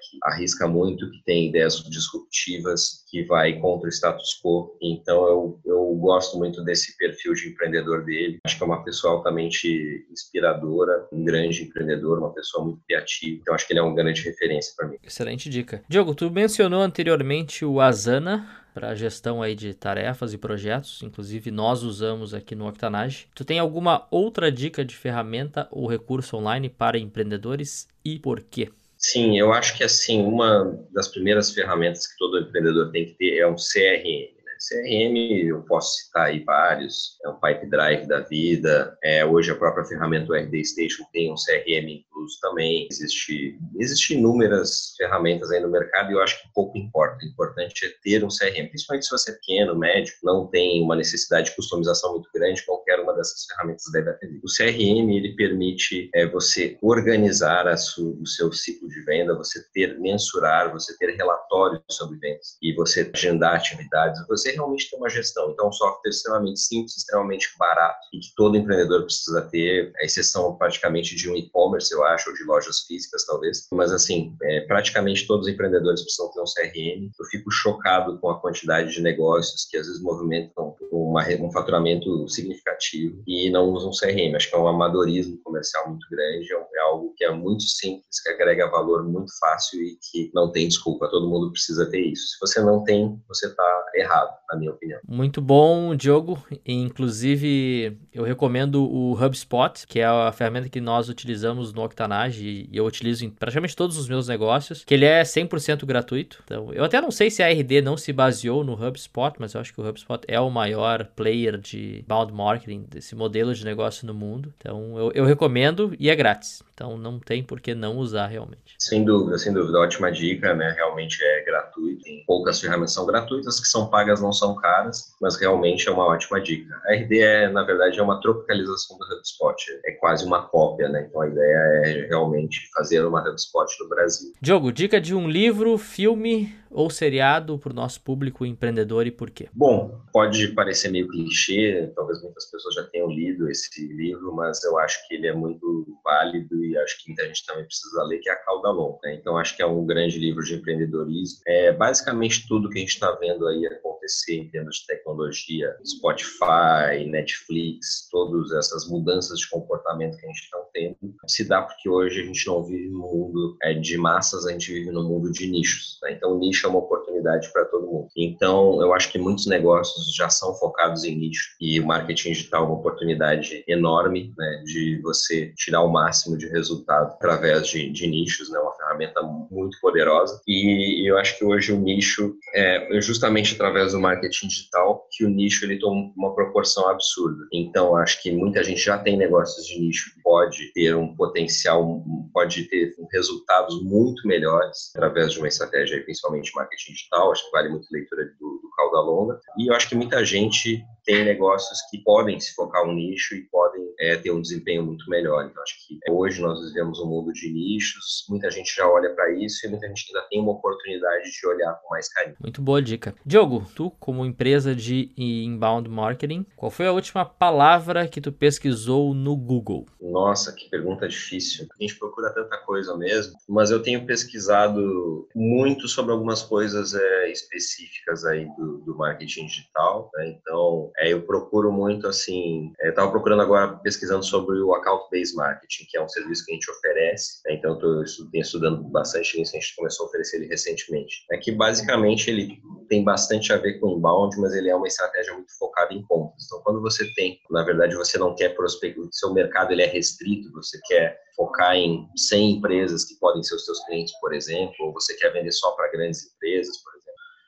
que 0.00 0.18
arrisca 0.22 0.66
muito, 0.66 1.10
que 1.10 1.22
tem 1.24 1.48
ideias 1.48 1.82
disruptivas, 1.82 3.04
que 3.08 3.24
vai 3.24 3.58
contra 3.58 3.88
o 3.88 3.92
status 3.92 4.40
quo. 4.42 4.76
Então, 4.80 5.26
eu, 5.26 5.60
eu 5.64 5.94
gosto 5.96 6.38
muito 6.38 6.62
desse 6.64 6.96
perfil 6.96 7.34
de 7.34 7.48
empreendedor 7.48 8.04
dele. 8.04 8.38
Acho 8.44 8.56
que 8.56 8.62
é 8.62 8.66
uma 8.66 8.84
pessoa 8.84 9.14
altamente 9.14 10.06
inspiradora, 10.10 11.06
um 11.12 11.24
grande 11.24 11.64
empreendedor, 11.64 12.18
uma 12.18 12.32
pessoa 12.32 12.64
muito 12.64 12.80
criativa. 12.86 13.38
Então, 13.40 13.54
acho 13.54 13.66
que 13.66 13.72
ele 13.72 13.80
é 13.80 13.82
uma 13.82 13.94
grande 13.94 14.22
referência 14.22 14.72
para 14.76 14.88
mim. 14.88 14.96
Excelente 15.02 15.48
dica. 15.48 15.82
Diogo, 15.88 16.14
tu 16.14 16.30
mencionou 16.30 16.82
anteriormente 16.82 17.64
o 17.64 17.80
Asana, 17.80 18.66
para 18.76 18.94
gestão 18.94 19.40
aí 19.40 19.54
de 19.54 19.72
tarefas 19.72 20.34
e 20.34 20.38
projetos, 20.38 21.02
inclusive 21.02 21.50
nós 21.50 21.82
usamos 21.82 22.34
aqui 22.34 22.54
no 22.54 22.68
Octanage. 22.68 23.26
Tu 23.34 23.42
tem 23.42 23.58
alguma 23.58 24.06
outra 24.10 24.52
dica 24.52 24.84
de 24.84 24.94
ferramenta 24.94 25.66
ou 25.70 25.86
recurso 25.86 26.36
online 26.36 26.68
para 26.68 26.98
empreendedores 26.98 27.88
e 28.04 28.18
por 28.18 28.42
quê? 28.42 28.70
Sim, 29.08 29.38
eu 29.38 29.52
acho 29.52 29.76
que 29.76 29.84
assim, 29.84 30.20
uma 30.20 30.84
das 30.92 31.06
primeiras 31.06 31.52
ferramentas 31.52 32.08
que 32.08 32.18
todo 32.18 32.40
empreendedor 32.40 32.90
tem 32.90 33.06
que 33.06 33.12
ter 33.12 33.38
é 33.38 33.46
um 33.46 33.54
CRM. 33.54 34.35
CRM, 34.68 35.16
eu 35.48 35.62
posso 35.62 35.96
citar 35.96 36.26
aí 36.26 36.42
vários, 36.44 37.18
é 37.24 37.28
o 37.28 37.40
Pipe 37.40 37.66
Drive 37.66 38.06
da 38.06 38.20
vida, 38.20 38.96
é, 39.02 39.24
hoje 39.24 39.50
a 39.50 39.56
própria 39.56 39.84
ferramenta 39.84 40.36
RD 40.36 40.64
Station 40.64 41.04
tem 41.12 41.32
um 41.32 41.36
CRM 41.36 42.04
incluso 42.16 42.38
também, 42.40 42.88
existe, 42.90 43.58
existe 43.78 44.14
inúmeras 44.14 44.94
ferramentas 44.96 45.50
aí 45.50 45.60
no 45.60 45.70
mercado 45.70 46.10
e 46.10 46.14
eu 46.14 46.22
acho 46.22 46.42
que 46.42 46.48
pouco 46.54 46.76
importa, 46.76 47.24
o 47.24 47.28
importante 47.28 47.86
é 47.86 47.90
ter 48.02 48.24
um 48.24 48.28
CRM, 48.28 48.68
principalmente 48.68 49.06
se 49.06 49.10
você 49.10 49.30
é 49.30 49.34
pequeno, 49.34 49.78
médico, 49.78 50.18
não 50.24 50.46
tem 50.46 50.82
uma 50.82 50.96
necessidade 50.96 51.50
de 51.50 51.56
customização 51.56 52.12
muito 52.12 52.28
grande, 52.34 52.64
qualquer 52.64 53.00
uma 53.00 53.14
dessas 53.14 53.44
ferramentas 53.46 53.84
deve 53.92 54.10
atender. 54.10 54.40
O 54.42 54.48
CRM, 54.48 55.10
ele 55.10 55.36
permite 55.36 56.10
é, 56.14 56.26
você 56.26 56.76
organizar 56.82 57.76
su, 57.76 58.18
o 58.20 58.26
seu 58.26 58.52
ciclo 58.52 58.88
de 58.88 59.04
venda, 59.04 59.36
você 59.36 59.62
ter, 59.72 59.98
mensurar, 59.98 60.72
você 60.72 60.96
ter 60.98 61.14
relatórios 61.14 61.82
sobre 61.90 62.18
vendas 62.18 62.56
e 62.62 62.74
você 62.74 63.10
agendar 63.14 63.56
atividades, 63.56 64.26
você 64.26 64.55
realmente 64.56 64.90
ter 64.90 64.96
uma 64.96 65.08
gestão. 65.08 65.50
Então, 65.50 65.66
é 65.66 65.68
um 65.68 65.72
software 65.72 66.10
extremamente 66.10 66.60
simples, 66.60 66.96
extremamente 66.96 67.48
barato 67.58 68.06
e 68.12 68.18
que 68.18 68.34
todo 68.36 68.56
empreendedor 68.56 69.04
precisa 69.04 69.42
ter, 69.42 69.92
a 70.00 70.04
exceção 70.04 70.56
praticamente 70.56 71.14
de 71.14 71.30
um 71.30 71.36
e-commerce, 71.36 71.92
eu 71.92 72.04
acho, 72.04 72.30
ou 72.30 72.36
de 72.36 72.44
lojas 72.44 72.80
físicas, 72.80 73.24
talvez. 73.24 73.66
Mas, 73.72 73.92
assim, 73.92 74.34
é, 74.42 74.60
praticamente 74.62 75.26
todos 75.26 75.46
os 75.46 75.52
empreendedores 75.52 76.02
precisam 76.02 76.30
ter 76.32 76.40
um 76.40 76.44
CRM. 76.44 77.10
Eu 77.18 77.26
fico 77.26 77.50
chocado 77.50 78.18
com 78.18 78.30
a 78.30 78.40
quantidade 78.40 78.92
de 78.92 79.00
negócios 79.00 79.66
que 79.70 79.76
às 79.76 79.86
vezes 79.86 80.02
movimentam 80.02 80.74
uma, 81.16 81.46
um 81.46 81.50
faturamento 81.50 82.28
significativo 82.28 83.22
e 83.26 83.50
não 83.50 83.70
usam 83.70 83.90
CRM. 83.90 84.34
Acho 84.36 84.50
que 84.50 84.56
é 84.56 84.58
um 84.58 84.68
amadorismo 84.68 85.38
comercial 85.42 85.88
muito 85.88 86.06
grande, 86.10 86.52
é, 86.52 86.78
é 86.78 86.80
algo 86.82 87.14
que 87.16 87.24
é 87.24 87.32
muito 87.32 87.62
simples, 87.62 88.20
que 88.22 88.30
agrega 88.30 88.70
valor 88.70 89.04
muito 89.04 89.32
fácil 89.40 89.82
e 89.82 89.98
que 90.10 90.30
não 90.34 90.52
tem 90.52 90.68
desculpa. 90.68 91.08
Todo 91.08 91.28
mundo 91.28 91.50
precisa 91.50 91.88
ter 91.90 92.00
isso. 92.00 92.26
Se 92.28 92.40
você 92.40 92.60
não 92.60 92.84
tem, 92.84 93.18
você 93.28 93.46
está 93.46 93.84
errado 93.94 94.36
na 94.50 94.58
minha 94.58 94.70
opinião. 94.70 95.00
Muito 95.08 95.40
bom, 95.40 95.94
Diogo. 95.94 96.42
Inclusive, 96.64 97.98
eu 98.12 98.24
recomendo 98.24 98.84
o 98.84 99.12
HubSpot, 99.12 99.86
que 99.86 100.00
é 100.00 100.04
a 100.04 100.32
ferramenta 100.32 100.68
que 100.68 100.80
nós 100.80 101.08
utilizamos 101.08 101.72
no 101.72 101.84
Octanage 101.84 102.68
e 102.70 102.76
eu 102.76 102.84
utilizo 102.84 103.24
em 103.24 103.30
praticamente 103.30 103.74
todos 103.74 103.96
os 103.96 104.08
meus 104.08 104.28
negócios, 104.28 104.84
que 104.84 104.94
ele 104.94 105.04
é 105.04 105.22
100% 105.22 105.84
gratuito. 105.84 106.42
Então, 106.44 106.72
eu 106.72 106.84
até 106.84 107.00
não 107.00 107.10
sei 107.10 107.30
se 107.30 107.42
a 107.42 107.48
RD 107.48 107.80
não 107.82 107.96
se 107.96 108.12
baseou 108.12 108.62
no 108.62 108.74
HubSpot, 108.74 109.34
mas 109.38 109.54
eu 109.54 109.60
acho 109.60 109.72
que 109.72 109.80
o 109.80 109.88
HubSpot 109.88 110.20
é 110.28 110.40
o 110.40 110.50
maior 110.50 111.05
player 111.06 111.58
de 111.58 112.04
bound 112.06 112.32
marketing, 112.32 112.86
desse 112.88 113.14
modelo 113.14 113.54
de 113.54 113.64
negócio 113.64 114.06
no 114.06 114.14
mundo. 114.14 114.52
Então, 114.58 114.98
eu, 114.98 115.12
eu 115.14 115.24
recomendo 115.24 115.94
e 115.98 116.10
é 116.10 116.16
grátis. 116.16 116.62
Então, 116.74 116.98
não 116.98 117.18
tem 117.18 117.42
por 117.42 117.60
que 117.60 117.74
não 117.74 117.96
usar 117.96 118.26
realmente. 118.26 118.74
Sem 118.78 119.04
dúvida, 119.04 119.38
sem 119.38 119.52
dúvida. 119.52 119.78
Ótima 119.78 120.10
dica, 120.10 120.54
né? 120.54 120.72
Realmente 120.76 121.18
é 121.22 121.44
gratuito. 121.44 121.85
Poucas 122.26 122.60
ferramentas 122.60 122.92
são 122.92 123.06
gratuitas, 123.06 123.60
que 123.60 123.66
são 123.66 123.88
pagas 123.88 124.20
não 124.20 124.32
são 124.32 124.54
caras, 124.54 125.14
mas 125.20 125.36
realmente 125.36 125.88
é 125.88 125.92
uma 125.92 126.06
ótima 126.06 126.40
dica. 126.40 126.74
A 126.86 126.94
RD 126.94 127.20
é, 127.20 127.48
na 127.48 127.62
verdade, 127.62 127.98
é 127.98 128.02
uma 128.02 128.20
tropicalização 128.20 128.98
do 128.98 129.04
HubSpot, 129.04 129.56
é 129.84 129.92
quase 129.92 130.24
uma 130.24 130.42
cópia, 130.48 130.88
né? 130.88 131.06
Então 131.08 131.20
a 131.20 131.28
ideia 131.28 131.56
é 131.84 132.06
realmente 132.08 132.68
fazer 132.74 133.04
uma 133.04 133.20
HubSpot 133.28 133.66
no 133.80 133.88
Brasil. 133.88 134.32
Diogo, 134.40 134.72
dica 134.72 135.00
de 135.00 135.14
um 135.14 135.28
livro, 135.28 135.76
filme 135.78 136.54
ou 136.70 136.90
seriado 136.90 137.58
para 137.58 137.72
o 137.72 137.74
nosso 137.74 138.00
público 138.02 138.44
empreendedor 138.44 139.06
e 139.06 139.10
por 139.10 139.30
quê? 139.30 139.48
Bom, 139.54 139.98
pode 140.12 140.48
parecer 140.48 140.90
meio 140.90 141.08
clichê, 141.08 141.90
talvez 141.94 142.22
muitas 142.22 142.50
pessoas 142.50 142.74
já 142.74 142.84
tenham 142.84 143.08
lido 143.08 143.48
esse 143.48 143.86
livro, 143.94 144.34
mas 144.34 144.62
eu 144.64 144.78
acho 144.78 145.06
que 145.08 145.14
ele 145.14 145.26
é 145.26 145.32
muito 145.32 145.86
válido 146.04 146.64
e 146.64 146.76
acho 146.78 146.98
que 147.02 147.08
muita 147.08 147.26
gente 147.26 147.46
também 147.46 147.64
precisa 147.64 148.02
ler, 148.04 148.18
que 148.18 148.28
é 148.28 148.32
a 148.32 148.44
Cauda 148.44 148.70
Longa. 148.70 148.98
Né? 149.04 149.14
Então, 149.14 149.38
acho 149.38 149.56
que 149.56 149.62
é 149.62 149.66
um 149.66 149.86
grande 149.86 150.18
livro 150.18 150.42
de 150.44 150.54
empreendedorismo. 150.54 151.40
É 151.46 151.72
basicamente 151.86 152.48
tudo 152.48 152.68
que 152.68 152.78
a 152.78 152.80
gente 152.80 152.94
está 152.94 153.12
vendo 153.12 153.46
aí 153.46 153.64
acontecer 153.66 154.34
em 154.34 154.50
termos 154.50 154.78
de 154.78 154.86
tecnologia, 154.86 155.76
Spotify, 155.86 157.06
Netflix, 157.08 158.08
todas 158.10 158.50
essas 158.50 158.88
mudanças 158.88 159.38
de 159.38 159.48
comportamento 159.48 160.16
que 160.16 160.24
a 160.24 160.28
gente 160.28 160.42
está 160.42 160.58
tendo, 160.72 160.96
se 161.28 161.48
dá 161.48 161.62
porque 161.62 161.88
hoje 161.88 162.20
a 162.20 162.24
gente 162.24 162.44
não 162.46 162.64
vive 162.64 162.88
no 162.88 162.98
mundo 162.98 163.56
é, 163.62 163.74
de 163.74 163.96
massas, 163.96 164.46
a 164.46 164.52
gente 164.52 164.72
vive 164.72 164.90
no 164.90 165.04
mundo 165.04 165.30
de 165.30 165.48
nichos. 165.48 165.98
Né? 166.02 166.12
Então, 166.12 166.36
nicho 166.38 166.66
é 166.66 166.70
uma 166.70 166.80
oportunidade 166.80 167.52
para 167.52 167.64
todo 167.66 167.86
mundo. 167.86 168.08
Então, 168.16 168.82
eu 168.82 168.92
acho 168.92 169.10
que 169.12 169.18
muitos 169.18 169.46
negócios 169.46 170.12
já 170.12 170.28
são 170.28 170.54
focados 170.56 171.04
em 171.04 171.14
nicho 171.14 171.54
e 171.60 171.78
o 171.78 171.86
marketing 171.86 172.32
digital 172.32 172.64
é 172.64 172.66
uma 172.66 172.78
oportunidade 172.78 173.64
enorme 173.68 174.34
né, 174.36 174.62
de 174.64 175.00
você 175.02 175.52
tirar 175.56 175.82
o 175.82 175.92
máximo 175.92 176.36
de 176.36 176.48
resultado 176.48 177.12
através 177.12 177.68
de, 177.68 177.90
de 177.90 178.08
nichos, 178.08 178.50
né, 178.50 178.58
uma 178.58 178.74
ferramenta 178.74 179.22
muito 179.22 179.78
poderosa. 179.80 180.40
E 180.48 181.08
eu 181.08 181.16
acho 181.16 181.38
que 181.38 181.44
hoje 181.44 181.75
o 181.76 181.80
nicho 181.80 182.34
é 182.54 183.00
justamente 183.00 183.54
através 183.54 183.92
do 183.92 184.00
marketing 184.00 184.48
digital 184.48 185.06
que 185.10 185.24
o 185.24 185.28
nicho 185.28 185.64
ele 185.64 185.78
toma 185.78 186.12
uma 186.16 186.34
proporção 186.34 186.88
absurda. 186.88 187.46
Então, 187.52 187.96
acho 187.96 188.22
que 188.22 188.32
muita 188.32 188.62
gente 188.64 188.80
já 188.80 188.98
tem 188.98 189.16
negócios 189.16 189.66
de 189.66 189.78
nicho 189.78 190.14
que 190.14 190.22
pode 190.22 190.72
ter 190.72 190.94
um 190.96 191.14
potencial, 191.14 192.02
pode 192.32 192.64
ter 192.68 192.94
resultados 193.12 193.82
muito 193.82 194.26
melhores 194.26 194.90
através 194.94 195.32
de 195.32 195.38
uma 195.38 195.48
estratégia, 195.48 196.02
principalmente 196.04 196.54
marketing 196.54 196.92
digital, 196.92 197.32
acho 197.32 197.44
que 197.44 197.52
vale 197.52 197.68
muito 197.68 197.86
leitura 197.90 198.24
do, 198.38 198.60
do 198.62 198.70
Cauda 198.76 199.00
Longa. 199.00 199.40
E 199.58 199.70
eu 199.70 199.74
acho 199.74 199.88
que 199.88 199.94
muita 199.94 200.24
gente 200.24 200.82
tem 201.04 201.24
negócios 201.24 201.78
que 201.90 201.98
podem 201.98 202.38
se 202.40 202.54
focar 202.54 202.84
um 202.84 202.92
nicho 202.92 203.34
e 203.34 203.42
podem 203.48 203.75
é, 203.98 204.16
ter 204.16 204.30
um 204.30 204.40
desempenho 204.40 204.84
muito 204.84 205.08
melhor. 205.08 205.46
Então, 205.46 205.62
acho 205.62 205.86
que 205.86 205.98
hoje 206.10 206.40
nós 206.40 206.60
vivemos 206.66 207.00
um 207.00 207.06
mundo 207.06 207.32
de 207.32 207.52
nichos, 207.52 208.24
muita 208.28 208.50
gente 208.50 208.74
já 208.74 208.88
olha 208.88 209.10
para 209.10 209.32
isso 209.32 209.66
e 209.66 209.70
muita 209.70 209.86
gente 209.88 210.06
ainda 210.08 210.28
tem 210.28 210.40
uma 210.40 210.52
oportunidade 210.52 211.30
de 211.30 211.46
olhar 211.46 211.72
com 211.82 211.90
mais 211.90 212.12
carinho. 212.12 212.36
Muito 212.40 212.60
boa 212.60 212.82
dica. 212.82 213.14
Diogo, 213.24 213.66
tu, 213.74 213.90
como 213.90 214.24
empresa 214.24 214.74
de 214.74 215.12
inbound 215.16 215.88
marketing, 215.88 216.46
qual 216.56 216.70
foi 216.70 216.86
a 216.86 216.92
última 216.92 217.24
palavra 217.24 218.06
que 218.08 218.20
tu 218.20 218.32
pesquisou 218.32 219.14
no 219.14 219.36
Google? 219.36 219.86
Nossa, 220.00 220.52
que 220.52 220.68
pergunta 220.68 221.08
difícil. 221.08 221.66
A 221.78 221.82
gente 221.82 221.98
procura 221.98 222.30
tanta 222.30 222.56
coisa 222.58 222.96
mesmo, 222.96 223.34
mas 223.48 223.70
eu 223.70 223.82
tenho 223.82 224.04
pesquisado 224.06 225.28
muito 225.34 225.88
sobre 225.88 226.12
algumas 226.12 226.42
coisas 226.42 226.94
é, 226.94 227.30
específicas 227.30 228.24
aí 228.24 228.46
do, 228.56 228.78
do 228.78 228.96
marketing 228.96 229.46
digital. 229.46 230.10
Né? 230.14 230.36
Então, 230.40 230.90
é, 230.98 231.12
eu 231.12 231.22
procuro 231.22 231.72
muito 231.72 232.06
assim. 232.06 232.72
Estava 232.80 233.08
é, 233.08 233.10
procurando 233.10 233.42
agora 233.42 233.80
pesquisando 233.86 234.24
sobre 234.24 234.58
o 234.58 234.74
account-based 234.74 235.36
marketing, 235.36 235.86
que 235.88 235.96
é 235.96 236.02
um 236.02 236.08
serviço 236.08 236.44
que 236.44 236.50
a 236.50 236.54
gente 236.54 236.68
oferece. 236.68 237.40
Né? 237.46 237.54
Então, 237.54 237.78
eu 237.80 238.02
estou 238.02 238.28
estudando 238.34 238.82
bastante 238.82 239.38
nisso. 239.38 239.56
A 239.56 239.60
gente 239.60 239.76
começou 239.76 240.06
a 240.06 240.08
oferecer 240.08 240.38
ele 240.38 240.48
recentemente. 240.48 241.24
É 241.30 241.38
que 241.38 241.52
basicamente 241.52 242.28
ele 242.28 242.60
tem 242.88 243.04
bastante 243.04 243.52
a 243.52 243.58
ver 243.58 243.78
com 243.78 243.96
inbound, 243.96 244.36
mas 244.40 244.54
ele 244.54 244.70
é 244.70 244.74
uma 244.74 244.88
estratégia 244.88 245.34
muito 245.34 245.56
focada 245.56 245.94
em 245.94 246.02
compras. 246.02 246.46
Então, 246.46 246.60
quando 246.64 246.82
você 246.82 247.06
tem, 247.14 247.38
na 247.48 247.62
verdade, 247.62 247.94
você 247.94 248.18
não 248.18 248.34
quer 248.34 248.56
prospectar, 248.56 249.04
seu 249.12 249.32
mercado 249.32 249.70
ele 249.70 249.82
é 249.82 249.86
restrito, 249.86 250.50
você 250.50 250.80
quer 250.88 251.20
focar 251.36 251.76
em 251.76 252.08
100 252.16 252.56
empresas 252.56 253.04
que 253.04 253.14
podem 253.20 253.42
ser 253.44 253.54
os 253.54 253.64
seus 253.64 253.78
clientes, 253.84 254.12
por 254.20 254.34
exemplo, 254.34 254.74
ou 254.80 254.92
você 254.92 255.14
quer 255.14 255.32
vender 255.32 255.52
só 255.52 255.70
para 255.72 255.92
grandes 255.92 256.26
empresas, 256.26 256.76
por 256.82 256.95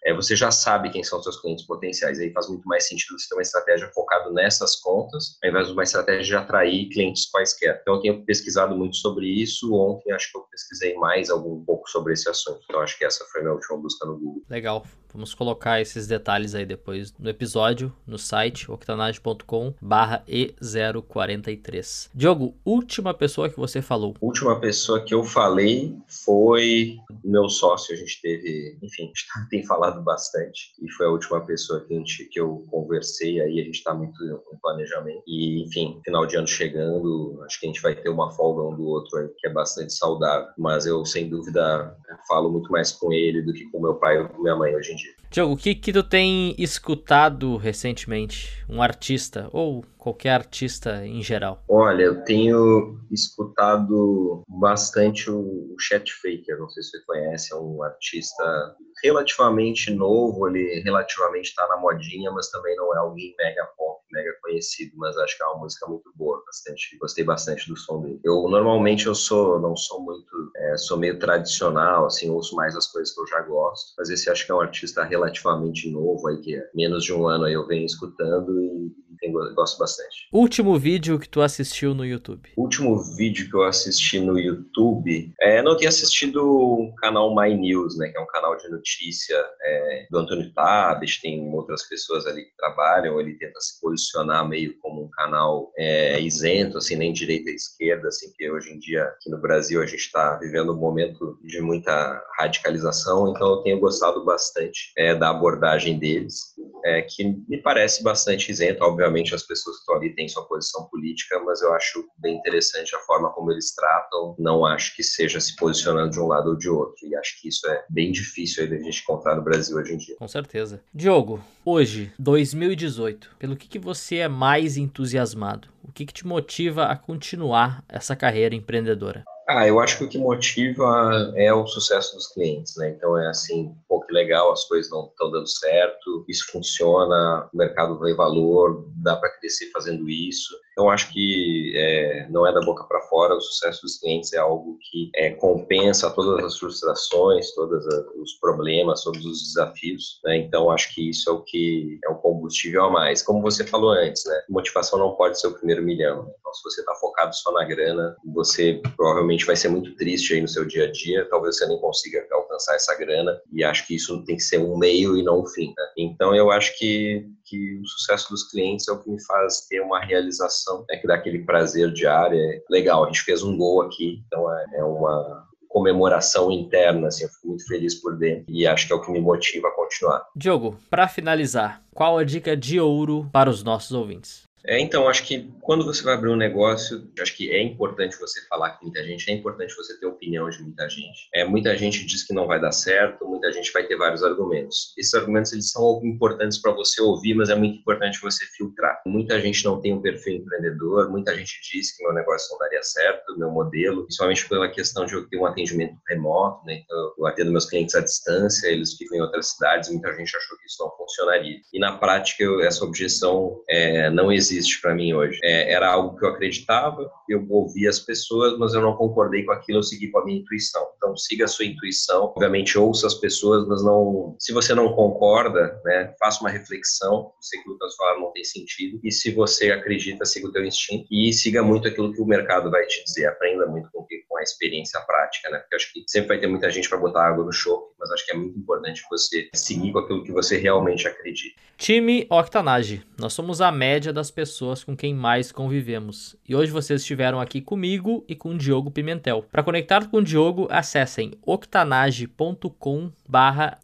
é, 0.08 0.14
você 0.14 0.34
já 0.34 0.50
sabe 0.50 0.90
quem 0.90 1.04
são 1.04 1.18
os 1.18 1.24
seus 1.24 1.38
clientes 1.40 1.66
potenciais. 1.66 2.18
Aí 2.18 2.32
faz 2.32 2.48
muito 2.48 2.66
mais 2.66 2.88
sentido 2.88 3.18
você 3.18 3.28
ter 3.28 3.34
uma 3.34 3.42
estratégia 3.42 3.88
focada 3.88 4.30
nessas 4.30 4.76
contas, 4.76 5.36
ao 5.44 5.50
invés 5.50 5.66
de 5.66 5.72
uma 5.74 5.82
estratégia 5.82 6.24
de 6.24 6.34
atrair 6.34 6.88
clientes 6.88 7.30
quaisquer. 7.30 7.78
Então, 7.82 7.96
eu 7.96 8.00
tenho 8.00 8.24
pesquisado 8.24 8.74
muito 8.74 8.96
sobre 8.96 9.26
isso. 9.26 9.74
Ontem, 9.74 10.10
acho 10.12 10.32
que 10.32 10.38
eu 10.38 10.42
pesquisei 10.50 10.94
mais 10.94 11.28
algum 11.28 11.56
um 11.56 11.64
pouco 11.64 11.88
sobre 11.90 12.14
esse 12.14 12.28
assunto. 12.28 12.60
Então, 12.64 12.80
acho 12.80 12.96
que 12.96 13.04
essa 13.04 13.22
foi 13.30 13.42
minha 13.42 13.52
última 13.52 13.76
busca 13.76 14.06
no 14.06 14.18
Google. 14.18 14.42
Legal. 14.48 14.86
Vamos 15.12 15.34
colocar 15.34 15.80
esses 15.80 16.06
detalhes 16.06 16.54
aí 16.54 16.66
depois 16.66 17.12
no 17.18 17.28
episódio, 17.28 17.92
no 18.06 18.18
site 18.18 18.70
octanage.com 18.70 19.74
barra 19.80 20.22
E043. 20.28 22.10
Diogo, 22.14 22.54
última 22.64 23.14
pessoa 23.14 23.48
que 23.48 23.56
você 23.56 23.80
falou. 23.80 24.14
Última 24.20 24.60
pessoa 24.60 25.00
que 25.00 25.14
eu 25.14 25.24
falei 25.24 25.96
foi 26.06 26.96
meu 27.24 27.48
sócio. 27.48 27.94
A 27.94 27.98
gente 27.98 28.20
teve, 28.20 28.78
enfim, 28.82 29.04
a 29.04 29.06
gente 29.06 29.26
tem 29.50 29.64
falado 29.64 30.02
bastante 30.02 30.72
e 30.80 30.90
foi 30.92 31.06
a 31.06 31.10
última 31.10 31.40
pessoa 31.44 31.84
que, 31.84 31.94
a 31.94 31.98
gente, 31.98 32.24
que 32.26 32.40
eu 32.40 32.64
conversei 32.70 33.40
aí. 33.40 33.60
A 33.60 33.64
gente 33.64 33.78
está 33.78 33.94
muito 33.94 34.22
em 34.24 34.58
planejamento 34.60 35.22
e, 35.26 35.64
enfim, 35.64 36.00
final 36.04 36.26
de 36.26 36.36
ano 36.36 36.46
chegando, 36.46 37.42
acho 37.44 37.58
que 37.58 37.66
a 37.66 37.68
gente 37.68 37.82
vai 37.82 37.94
ter 37.94 38.08
uma 38.08 38.30
folga 38.32 38.62
um 38.62 38.76
do 38.76 38.86
outro 38.86 39.18
aí, 39.18 39.28
que 39.38 39.46
é 39.46 39.52
bastante 39.52 39.92
saudável. 39.92 40.48
Mas 40.58 40.86
eu, 40.86 41.04
sem 41.04 41.28
dúvida, 41.28 41.96
falo 42.26 42.50
muito 42.50 42.70
mais 42.70 42.92
com 42.92 43.12
ele 43.12 43.42
do 43.42 43.52
que 43.52 43.64
com 43.70 43.80
meu 43.80 43.94
pai 43.94 44.18
ou 44.18 44.28
com 44.28 44.42
minha 44.42 44.56
mãe 44.56 44.74
hoje 44.74 44.92
em 44.92 44.97
dia. 44.98 45.14
Diogo, 45.30 45.52
o 45.52 45.56
que, 45.56 45.74
que 45.74 45.92
tu 45.92 46.02
tem 46.02 46.54
escutado 46.58 47.56
recentemente? 47.56 48.64
Um 48.68 48.80
artista 48.80 49.48
ou 49.52 49.84
qualquer 50.08 50.30
artista 50.30 51.04
em 51.04 51.22
geral? 51.22 51.62
Olha, 51.68 52.02
eu 52.02 52.24
tenho 52.24 52.98
escutado 53.10 54.42
bastante 54.48 55.30
o 55.30 55.76
Chet 55.78 56.10
Faker, 56.10 56.58
não 56.58 56.68
sei 56.70 56.82
se 56.82 56.90
você 56.90 57.04
conhece, 57.04 57.52
é 57.52 57.56
um 57.56 57.82
artista 57.82 58.74
relativamente 59.02 59.90
novo, 59.92 60.48
ele 60.48 60.80
relativamente 60.80 61.50
está 61.50 61.66
na 61.68 61.76
modinha, 61.76 62.30
mas 62.30 62.50
também 62.50 62.74
não 62.76 62.92
é 62.94 62.98
alguém 62.98 63.34
mega 63.38 63.64
pop, 63.76 64.00
mega 64.10 64.32
conhecido, 64.42 64.92
mas 64.96 65.16
acho 65.18 65.36
que 65.36 65.42
é 65.42 65.46
uma 65.46 65.60
música 65.60 65.86
muito 65.86 66.10
boa, 66.16 66.42
bastante, 66.44 66.96
gostei 66.98 67.24
bastante 67.24 67.68
do 67.68 67.76
som 67.76 68.00
dele. 68.00 68.20
Eu 68.24 68.48
normalmente 68.48 69.06
eu 69.06 69.14
sou, 69.14 69.60
não 69.60 69.76
sou 69.76 70.02
muito, 70.02 70.50
é, 70.56 70.76
sou 70.78 70.98
meio 70.98 71.18
tradicional, 71.18 72.06
assim, 72.06 72.30
ouço 72.30 72.56
mais 72.56 72.74
as 72.74 72.86
coisas 72.86 73.14
que 73.14 73.20
eu 73.20 73.26
já 73.26 73.40
gosto, 73.42 73.94
mas 73.98 74.08
esse 74.08 74.30
acho 74.30 74.46
que 74.46 74.52
é 74.52 74.54
um 74.54 74.60
artista 74.60 75.04
relativamente 75.04 75.90
novo 75.90 76.26
aí, 76.28 76.38
que 76.40 76.56
é 76.56 76.70
menos 76.74 77.04
de 77.04 77.12
um 77.12 77.26
ano 77.26 77.44
aí 77.44 77.52
eu 77.52 77.66
venho 77.66 77.84
escutando 77.84 78.58
e 78.60 79.07
gosto 79.54 79.78
bastante. 79.78 80.28
Último 80.32 80.78
vídeo 80.78 81.18
que 81.18 81.28
tu 81.28 81.40
assistiu 81.40 81.94
no 81.94 82.04
YouTube? 82.04 82.50
Último 82.56 82.98
vídeo 83.16 83.48
que 83.48 83.56
eu 83.56 83.64
assisti 83.64 84.20
no 84.20 84.38
YouTube, 84.38 85.32
é, 85.40 85.62
não 85.62 85.76
tinha 85.76 85.88
assistido 85.88 86.44
o 86.44 86.94
canal 86.96 87.34
My 87.34 87.54
News, 87.54 87.96
né, 87.98 88.08
que 88.08 88.18
é 88.18 88.20
um 88.20 88.26
canal 88.26 88.56
de 88.56 88.68
notícia 88.68 89.36
é, 89.62 90.06
do 90.10 90.18
Antônio 90.18 90.52
Tabes, 90.52 91.20
tem 91.20 91.52
outras 91.52 91.88
pessoas 91.88 92.26
ali 92.26 92.44
que 92.44 92.56
trabalham, 92.56 93.20
ele 93.20 93.34
tenta 93.34 93.60
se 93.60 93.80
posicionar 93.80 94.46
meio 94.48 94.76
como 94.78 95.04
um 95.04 95.10
canal 95.10 95.72
é, 95.76 96.20
isento, 96.20 96.78
assim, 96.78 96.96
nem 96.96 97.12
direita 97.12 97.50
e 97.50 97.54
esquerda, 97.54 98.08
assim, 98.08 98.32
que 98.36 98.50
hoje 98.50 98.72
em 98.72 98.78
dia 98.78 99.04
aqui 99.04 99.30
no 99.30 99.40
Brasil 99.40 99.82
a 99.82 99.86
gente 99.86 100.00
está 100.00 100.36
vivendo 100.36 100.72
um 100.72 100.78
momento 100.78 101.38
de 101.42 101.60
muita 101.60 102.22
radicalização, 102.38 103.30
então 103.30 103.48
eu 103.48 103.62
tenho 103.62 103.80
gostado 103.80 104.24
bastante 104.24 104.92
é, 104.96 105.14
da 105.14 105.30
abordagem 105.30 105.98
deles, 105.98 106.54
é, 106.84 107.02
que 107.02 107.24
me 107.48 107.58
parece 107.58 108.02
bastante 108.02 108.50
isento, 108.50 108.84
obviamente 108.84 109.07
obviamente 109.08 109.34
as 109.34 109.42
pessoas 109.42 109.76
que 109.76 109.80
estão 109.80 109.96
ali 109.96 110.14
têm 110.14 110.28
sua 110.28 110.46
posição 110.46 110.84
política, 110.88 111.40
mas 111.40 111.62
eu 111.62 111.72
acho 111.72 112.04
bem 112.18 112.36
interessante 112.36 112.94
a 112.94 112.98
forma 113.00 113.30
como 113.32 113.50
eles 113.50 113.74
tratam. 113.74 114.36
Não 114.38 114.64
acho 114.64 114.94
que 114.94 115.02
seja 115.02 115.40
se 115.40 115.56
posicionando 115.56 116.10
de 116.10 116.20
um 116.20 116.26
lado 116.26 116.50
ou 116.50 116.56
de 116.56 116.68
outro. 116.68 117.06
E 117.06 117.16
acho 117.16 117.40
que 117.40 117.48
isso 117.48 117.66
é 117.68 117.84
bem 117.88 118.12
difícil 118.12 118.64
aí 118.64 118.70
da 118.70 118.76
gente 118.76 119.00
encontrar 119.00 119.34
no 119.34 119.42
Brasil 119.42 119.76
hoje 119.76 119.94
em 119.94 119.96
dia. 119.96 120.16
Com 120.16 120.28
certeza. 120.28 120.82
Diogo, 120.92 121.42
hoje, 121.64 122.12
2018, 122.18 123.36
pelo 123.38 123.56
que, 123.56 123.66
que 123.66 123.78
você 123.78 124.16
é 124.16 124.28
mais 124.28 124.76
entusiasmado? 124.76 125.68
O 125.82 125.90
que, 125.90 126.04
que 126.04 126.12
te 126.12 126.26
motiva 126.26 126.84
a 126.84 126.96
continuar 126.96 127.82
essa 127.88 128.14
carreira 128.14 128.54
empreendedora? 128.54 129.24
Ah, 129.50 129.66
eu 129.66 129.80
acho 129.80 129.96
que 129.96 130.04
o 130.04 130.08
que 130.08 130.18
motiva 130.18 131.32
é 131.34 131.50
o 131.54 131.66
sucesso 131.66 132.14
dos 132.14 132.26
clientes, 132.26 132.76
né? 132.76 132.90
Então 132.90 133.16
é 133.16 133.28
assim, 133.28 133.74
pô, 133.88 133.98
que 134.02 134.12
legal, 134.12 134.52
as 134.52 134.64
coisas 134.64 134.90
não 134.92 135.06
estão 135.06 135.30
dando 135.30 135.48
certo, 135.48 136.22
isso 136.28 136.52
funciona, 136.52 137.48
o 137.50 137.56
mercado 137.56 137.98
vê 137.98 138.12
valor, 138.12 138.84
dá 138.96 139.16
para 139.16 139.30
crescer 139.38 139.70
fazendo 139.70 140.06
isso. 140.10 140.54
Então, 140.78 140.90
acho 140.90 141.12
que 141.12 141.72
é, 141.74 142.28
não 142.30 142.46
é 142.46 142.52
da 142.52 142.60
boca 142.60 142.84
para 142.84 143.00
fora, 143.08 143.34
o 143.34 143.40
sucesso 143.40 143.82
dos 143.82 143.98
clientes 143.98 144.32
é 144.32 144.38
algo 144.38 144.78
que 144.80 145.10
é, 145.16 145.30
compensa 145.30 146.08
todas 146.08 146.44
as 146.44 146.56
frustrações, 146.56 147.52
todos 147.52 147.84
os 148.14 148.34
problemas, 148.34 149.02
todos 149.02 149.24
os 149.26 149.42
desafios. 149.42 150.20
Né? 150.22 150.36
Então, 150.36 150.70
acho 150.70 150.94
que 150.94 151.10
isso 151.10 151.28
é 151.28 151.32
o 151.32 151.42
que 151.42 151.98
é 152.04 152.08
o 152.08 152.14
combustível 152.14 152.84
a 152.84 152.90
mais. 152.90 153.24
Como 153.24 153.42
você 153.42 153.64
falou 153.64 153.90
antes, 153.90 154.24
né? 154.24 154.40
motivação 154.48 155.00
não 155.00 155.16
pode 155.16 155.40
ser 155.40 155.48
o 155.48 155.54
primeiro 155.54 155.82
milhão. 155.82 156.32
Então, 156.38 156.54
se 156.54 156.62
você 156.62 156.80
está 156.80 156.94
focado 156.94 157.34
só 157.34 157.50
na 157.50 157.64
grana, 157.64 158.16
você 158.32 158.80
provavelmente 158.96 159.44
vai 159.44 159.56
ser 159.56 159.70
muito 159.70 159.96
triste 159.96 160.34
aí 160.34 160.40
no 160.40 160.46
seu 160.46 160.64
dia 160.64 160.84
a 160.84 160.92
dia, 160.92 161.26
talvez 161.28 161.56
você 161.56 161.66
nem 161.66 161.80
consiga 161.80 162.24
alcançar 162.30 162.47
essa 162.74 162.94
grana, 162.96 163.40
e 163.52 163.64
acho 163.64 163.86
que 163.86 163.94
isso 163.94 164.24
tem 164.24 164.36
que 164.36 164.42
ser 164.42 164.58
um 164.58 164.76
meio 164.76 165.16
e 165.16 165.22
não 165.22 165.42
um 165.42 165.46
fim. 165.46 165.68
Né? 165.68 165.84
Então, 165.96 166.34
eu 166.34 166.50
acho 166.50 166.76
que 166.78 167.26
que 167.48 167.78
o 167.78 167.86
sucesso 167.86 168.28
dos 168.30 168.50
clientes 168.50 168.86
é 168.88 168.92
o 168.92 168.98
que 168.98 169.10
me 169.10 169.22
faz 169.24 169.66
ter 169.66 169.80
uma 169.80 170.00
realização, 170.00 170.84
né, 170.88 170.98
que 170.98 171.06
dá 171.06 171.14
aquele 171.14 171.44
prazer 171.44 171.90
diário. 171.92 172.38
É 172.38 172.60
legal, 172.70 173.04
a 173.04 173.06
gente 173.06 173.22
fez 173.22 173.42
um 173.42 173.56
gol 173.56 173.82
aqui, 173.82 174.22
então 174.26 174.52
é, 174.52 174.66
é 174.74 174.84
uma 174.84 175.48
comemoração 175.68 176.50
interna, 176.50 177.08
assim, 177.08 177.24
eu 177.24 177.30
fico 177.30 177.48
muito 177.48 177.66
feliz 177.66 177.94
por 177.94 178.16
dentro 178.16 178.46
e 178.48 178.66
acho 178.66 178.86
que 178.86 178.92
é 178.92 178.96
o 178.96 179.00
que 179.00 179.12
me 179.12 179.20
motiva 179.20 179.68
a 179.68 179.72
continuar. 179.72 180.26
Diogo, 180.34 180.76
para 180.90 181.06
finalizar, 181.08 181.82
qual 181.94 182.18
a 182.18 182.24
dica 182.24 182.56
de 182.56 182.80
ouro 182.80 183.28
para 183.32 183.50
os 183.50 183.62
nossos 183.62 183.92
ouvintes? 183.92 184.47
É, 184.66 184.78
então, 184.78 185.08
acho 185.08 185.24
que 185.24 185.50
quando 185.60 185.84
você 185.84 186.02
vai 186.02 186.14
abrir 186.14 186.30
um 186.30 186.36
negócio, 186.36 187.10
acho 187.20 187.36
que 187.36 187.50
é 187.50 187.62
importante 187.62 188.18
você 188.18 188.40
falar 188.48 188.70
com 188.72 188.86
muita 188.86 189.04
gente, 189.04 189.30
é 189.30 189.34
importante 189.34 189.74
você 189.74 189.98
ter 189.98 190.06
opinião 190.06 190.48
de 190.50 190.62
muita 190.62 190.88
gente. 190.88 191.28
É, 191.34 191.44
muita 191.44 191.76
gente 191.76 192.04
diz 192.04 192.22
que 192.26 192.34
não 192.34 192.46
vai 192.46 192.60
dar 192.60 192.72
certo, 192.72 193.26
muita 193.26 193.52
gente 193.52 193.72
vai 193.72 193.86
ter 193.86 193.96
vários 193.96 194.22
argumentos. 194.22 194.94
Esses 194.98 195.14
argumentos 195.14 195.52
eles 195.52 195.70
são 195.70 196.00
importantes 196.04 196.58
para 196.58 196.72
você 196.72 197.00
ouvir, 197.00 197.34
mas 197.34 197.50
é 197.50 197.54
muito 197.54 197.78
importante 197.78 198.20
você 198.20 198.44
filtrar. 198.56 199.00
Muita 199.06 199.40
gente 199.40 199.64
não 199.64 199.80
tem 199.80 199.94
um 199.94 200.02
perfil 200.02 200.36
empreendedor, 200.36 201.10
muita 201.10 201.36
gente 201.36 201.60
diz 201.72 201.96
que 201.96 202.02
meu 202.02 202.12
negócio 202.12 202.50
não 202.52 202.58
daria 202.58 202.82
certo, 202.82 203.38
meu 203.38 203.50
modelo, 203.50 204.02
principalmente 204.02 204.48
pela 204.48 204.68
questão 204.68 205.06
de 205.06 205.14
eu 205.14 205.28
ter 205.28 205.38
um 205.38 205.46
atendimento 205.46 205.96
remoto, 206.08 206.64
né? 206.66 206.80
Então, 206.84 207.12
eu 207.18 207.26
atendo 207.26 207.52
meus 207.52 207.66
clientes 207.66 207.94
à 207.94 208.00
distância, 208.00 208.68
eles 208.68 208.94
ficam 208.94 209.18
em 209.18 209.20
outras 209.20 209.50
cidades, 209.50 209.90
muita 209.90 210.14
gente 210.14 210.36
achou 210.36 210.58
que 210.58 210.66
isso 210.66 210.82
não 210.82 210.90
funcionaria. 210.96 211.56
E 211.72 211.78
na 211.78 211.96
prática, 211.98 212.44
essa 212.62 212.84
objeção 212.84 213.62
é, 213.68 214.10
não 214.10 214.32
existe 214.32 214.47
existe 214.50 214.80
para 214.80 214.94
mim 214.94 215.12
hoje. 215.12 215.38
É, 215.42 215.72
era 215.72 215.90
algo 215.90 216.16
que 216.16 216.24
eu 216.24 216.30
acreditava, 216.30 217.10
eu 217.28 217.46
ouvi 217.48 217.86
as 217.86 217.98
pessoas, 217.98 218.58
mas 218.58 218.74
eu 218.74 218.80
não 218.80 218.96
concordei 218.96 219.44
com 219.44 219.52
aquilo, 219.52 219.78
eu 219.78 219.82
segui 219.82 220.08
com 220.10 220.18
a 220.18 220.24
minha 220.24 220.40
intuição. 220.40 220.86
Então, 220.96 221.16
siga 221.16 221.44
a 221.44 221.48
sua 221.48 221.64
intuição, 221.64 222.24
obviamente 222.24 222.78
ouça 222.78 223.06
as 223.06 223.14
pessoas, 223.14 223.66
mas 223.66 223.82
não. 223.82 224.36
Se 224.38 224.52
você 224.52 224.74
não 224.74 224.92
concorda, 224.92 225.80
né, 225.84 226.14
faça 226.18 226.40
uma 226.40 226.50
reflexão, 226.50 227.32
se 227.40 227.58
aquilo 227.58 227.76
que 227.76 227.84
elas 227.84 227.96
falaram 227.96 228.20
não 228.20 228.32
tem 228.32 228.44
sentido, 228.44 229.00
e 229.02 229.10
se 229.10 229.30
você 229.30 229.70
acredita, 229.70 230.24
siga 230.24 230.48
o 230.48 230.52
teu 230.52 230.64
instinto 230.64 231.06
e 231.10 231.32
siga 231.32 231.62
muito 231.62 231.88
aquilo 231.88 232.12
que 232.12 232.20
o 232.20 232.26
mercado 232.26 232.70
vai 232.70 232.84
te 232.86 233.02
dizer, 233.04 233.26
aprenda 233.26 233.66
muito 233.66 233.88
com, 233.92 234.06
com 234.28 234.38
a 234.38 234.42
experiência 234.42 235.00
prática, 235.00 235.50
né? 235.50 235.58
Porque 235.58 235.76
acho 235.76 235.92
que 235.92 236.04
sempre 236.06 236.28
vai 236.28 236.40
ter 236.40 236.46
muita 236.46 236.70
gente 236.70 236.88
para 236.88 236.98
botar 236.98 237.26
água 237.26 237.44
no 237.44 237.52
show 237.52 237.92
mas 237.98 238.10
acho 238.10 238.24
que 238.26 238.32
é 238.32 238.36
muito 238.36 238.58
importante 238.58 239.02
você 239.10 239.48
seguir 239.54 239.92
com 239.92 239.98
aquilo 239.98 240.24
que 240.24 240.32
você 240.32 240.56
realmente 240.56 241.06
acredita. 241.06 241.68
Time 241.78 242.26
Octanage. 242.28 243.02
Nós 243.16 243.32
somos 243.32 243.60
a 243.60 243.70
média 243.70 244.12
das 244.12 244.32
pessoas 244.32 244.82
com 244.82 244.96
quem 244.96 245.14
mais 245.14 245.52
convivemos. 245.52 246.34
E 246.46 246.54
hoje 246.56 246.72
vocês 246.72 247.02
estiveram 247.02 247.40
aqui 247.40 247.60
comigo 247.60 248.24
e 248.28 248.34
com 248.34 248.50
o 248.50 248.58
Diogo 248.58 248.90
Pimentel. 248.90 249.44
Para 249.50 249.62
conectar 249.62 250.08
com 250.08 250.16
o 250.16 250.22
Diogo, 250.22 250.66
acessem 250.70 251.34
octanage.com 251.46 253.12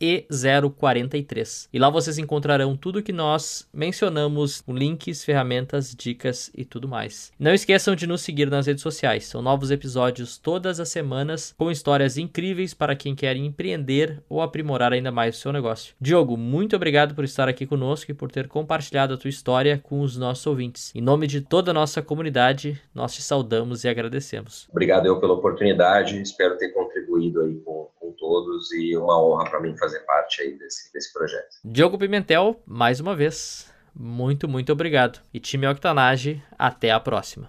E043. 0.01 1.69
E 1.73 1.79
lá 1.79 1.89
vocês 1.89 2.19
encontrarão 2.19 2.77
tudo 2.77 3.03
que 3.03 3.13
nós 3.13 3.69
mencionamos, 3.73 4.61
com 4.61 4.75
links, 4.75 5.23
ferramentas, 5.25 5.95
dicas 5.95 6.51
e 6.53 6.65
tudo 6.65 6.89
mais. 6.89 7.31
Não 7.39 7.55
esqueçam 7.55 7.95
de 7.95 8.09
nos 8.09 8.23
seguir 8.23 8.51
nas 8.51 8.67
redes 8.67 8.83
sociais. 8.83 9.27
São 9.27 9.41
novos 9.41 9.71
episódios 9.71 10.37
todas 10.37 10.81
as 10.81 10.89
semanas 10.89 11.55
com 11.57 11.71
histórias 11.71 12.19
incríveis 12.19 12.75
para 12.75 12.97
quem 12.97 13.15
quer 13.15 13.37
empreender 13.37 14.04
ou 14.29 14.41
aprimorar 14.41 14.93
ainda 14.93 15.11
mais 15.11 15.37
o 15.37 15.41
seu 15.41 15.53
negócio. 15.53 15.95
Diogo, 16.01 16.37
muito 16.37 16.77
obrigado 16.77 17.15
por 17.15 17.25
estar 17.25 17.49
aqui 17.49 17.67
conosco 17.67 18.11
e 18.11 18.15
por 18.15 18.31
ter 18.31 18.49
compartilhado 18.49 19.15
a 19.15 19.17
tua 19.17 19.29
história 19.29 19.79
com 19.83 20.01
os 20.01 20.17
nossos 20.17 20.47
ouvintes. 20.47 20.93
Em 20.95 21.01
nome 21.01 21.27
de 21.27 21.41
toda 21.41 21.71
a 21.71 21.75
nossa 21.75 22.03
comunidade, 22.03 22.81
nós 22.95 23.15
te 23.15 23.23
saudamos 23.23 23.85
e 23.85 23.89
agradecemos. 23.89 24.67
Obrigado 24.71 25.07
eu 25.07 25.21
pela 25.21 25.35
oportunidade, 25.35 26.21
espero 26.21 26.57
ter 26.57 26.71
contribuído 26.71 27.43
aí 27.43 27.55
com, 27.65 27.89
com 27.99 28.13
todos 28.13 28.73
e 28.73 28.97
uma 28.97 29.23
honra 29.23 29.45
para 29.51 29.61
mim 29.61 29.77
fazer 29.77 30.01
parte 30.01 30.43
aí 30.43 30.59
desse, 30.59 30.93
desse 30.93 31.13
projeto. 31.13 31.57
Diogo 31.65 31.99
Pimentel, 31.99 32.61
mais 32.67 33.01
uma 33.01 33.15
vez, 33.15 33.73
muito, 33.95 34.49
muito 34.49 34.73
obrigado. 34.73 35.21
E 35.33 35.39
time 35.39 35.67
Octanage, 35.69 36.43
até 36.59 36.91
a 36.91 36.99
próxima. 36.99 37.49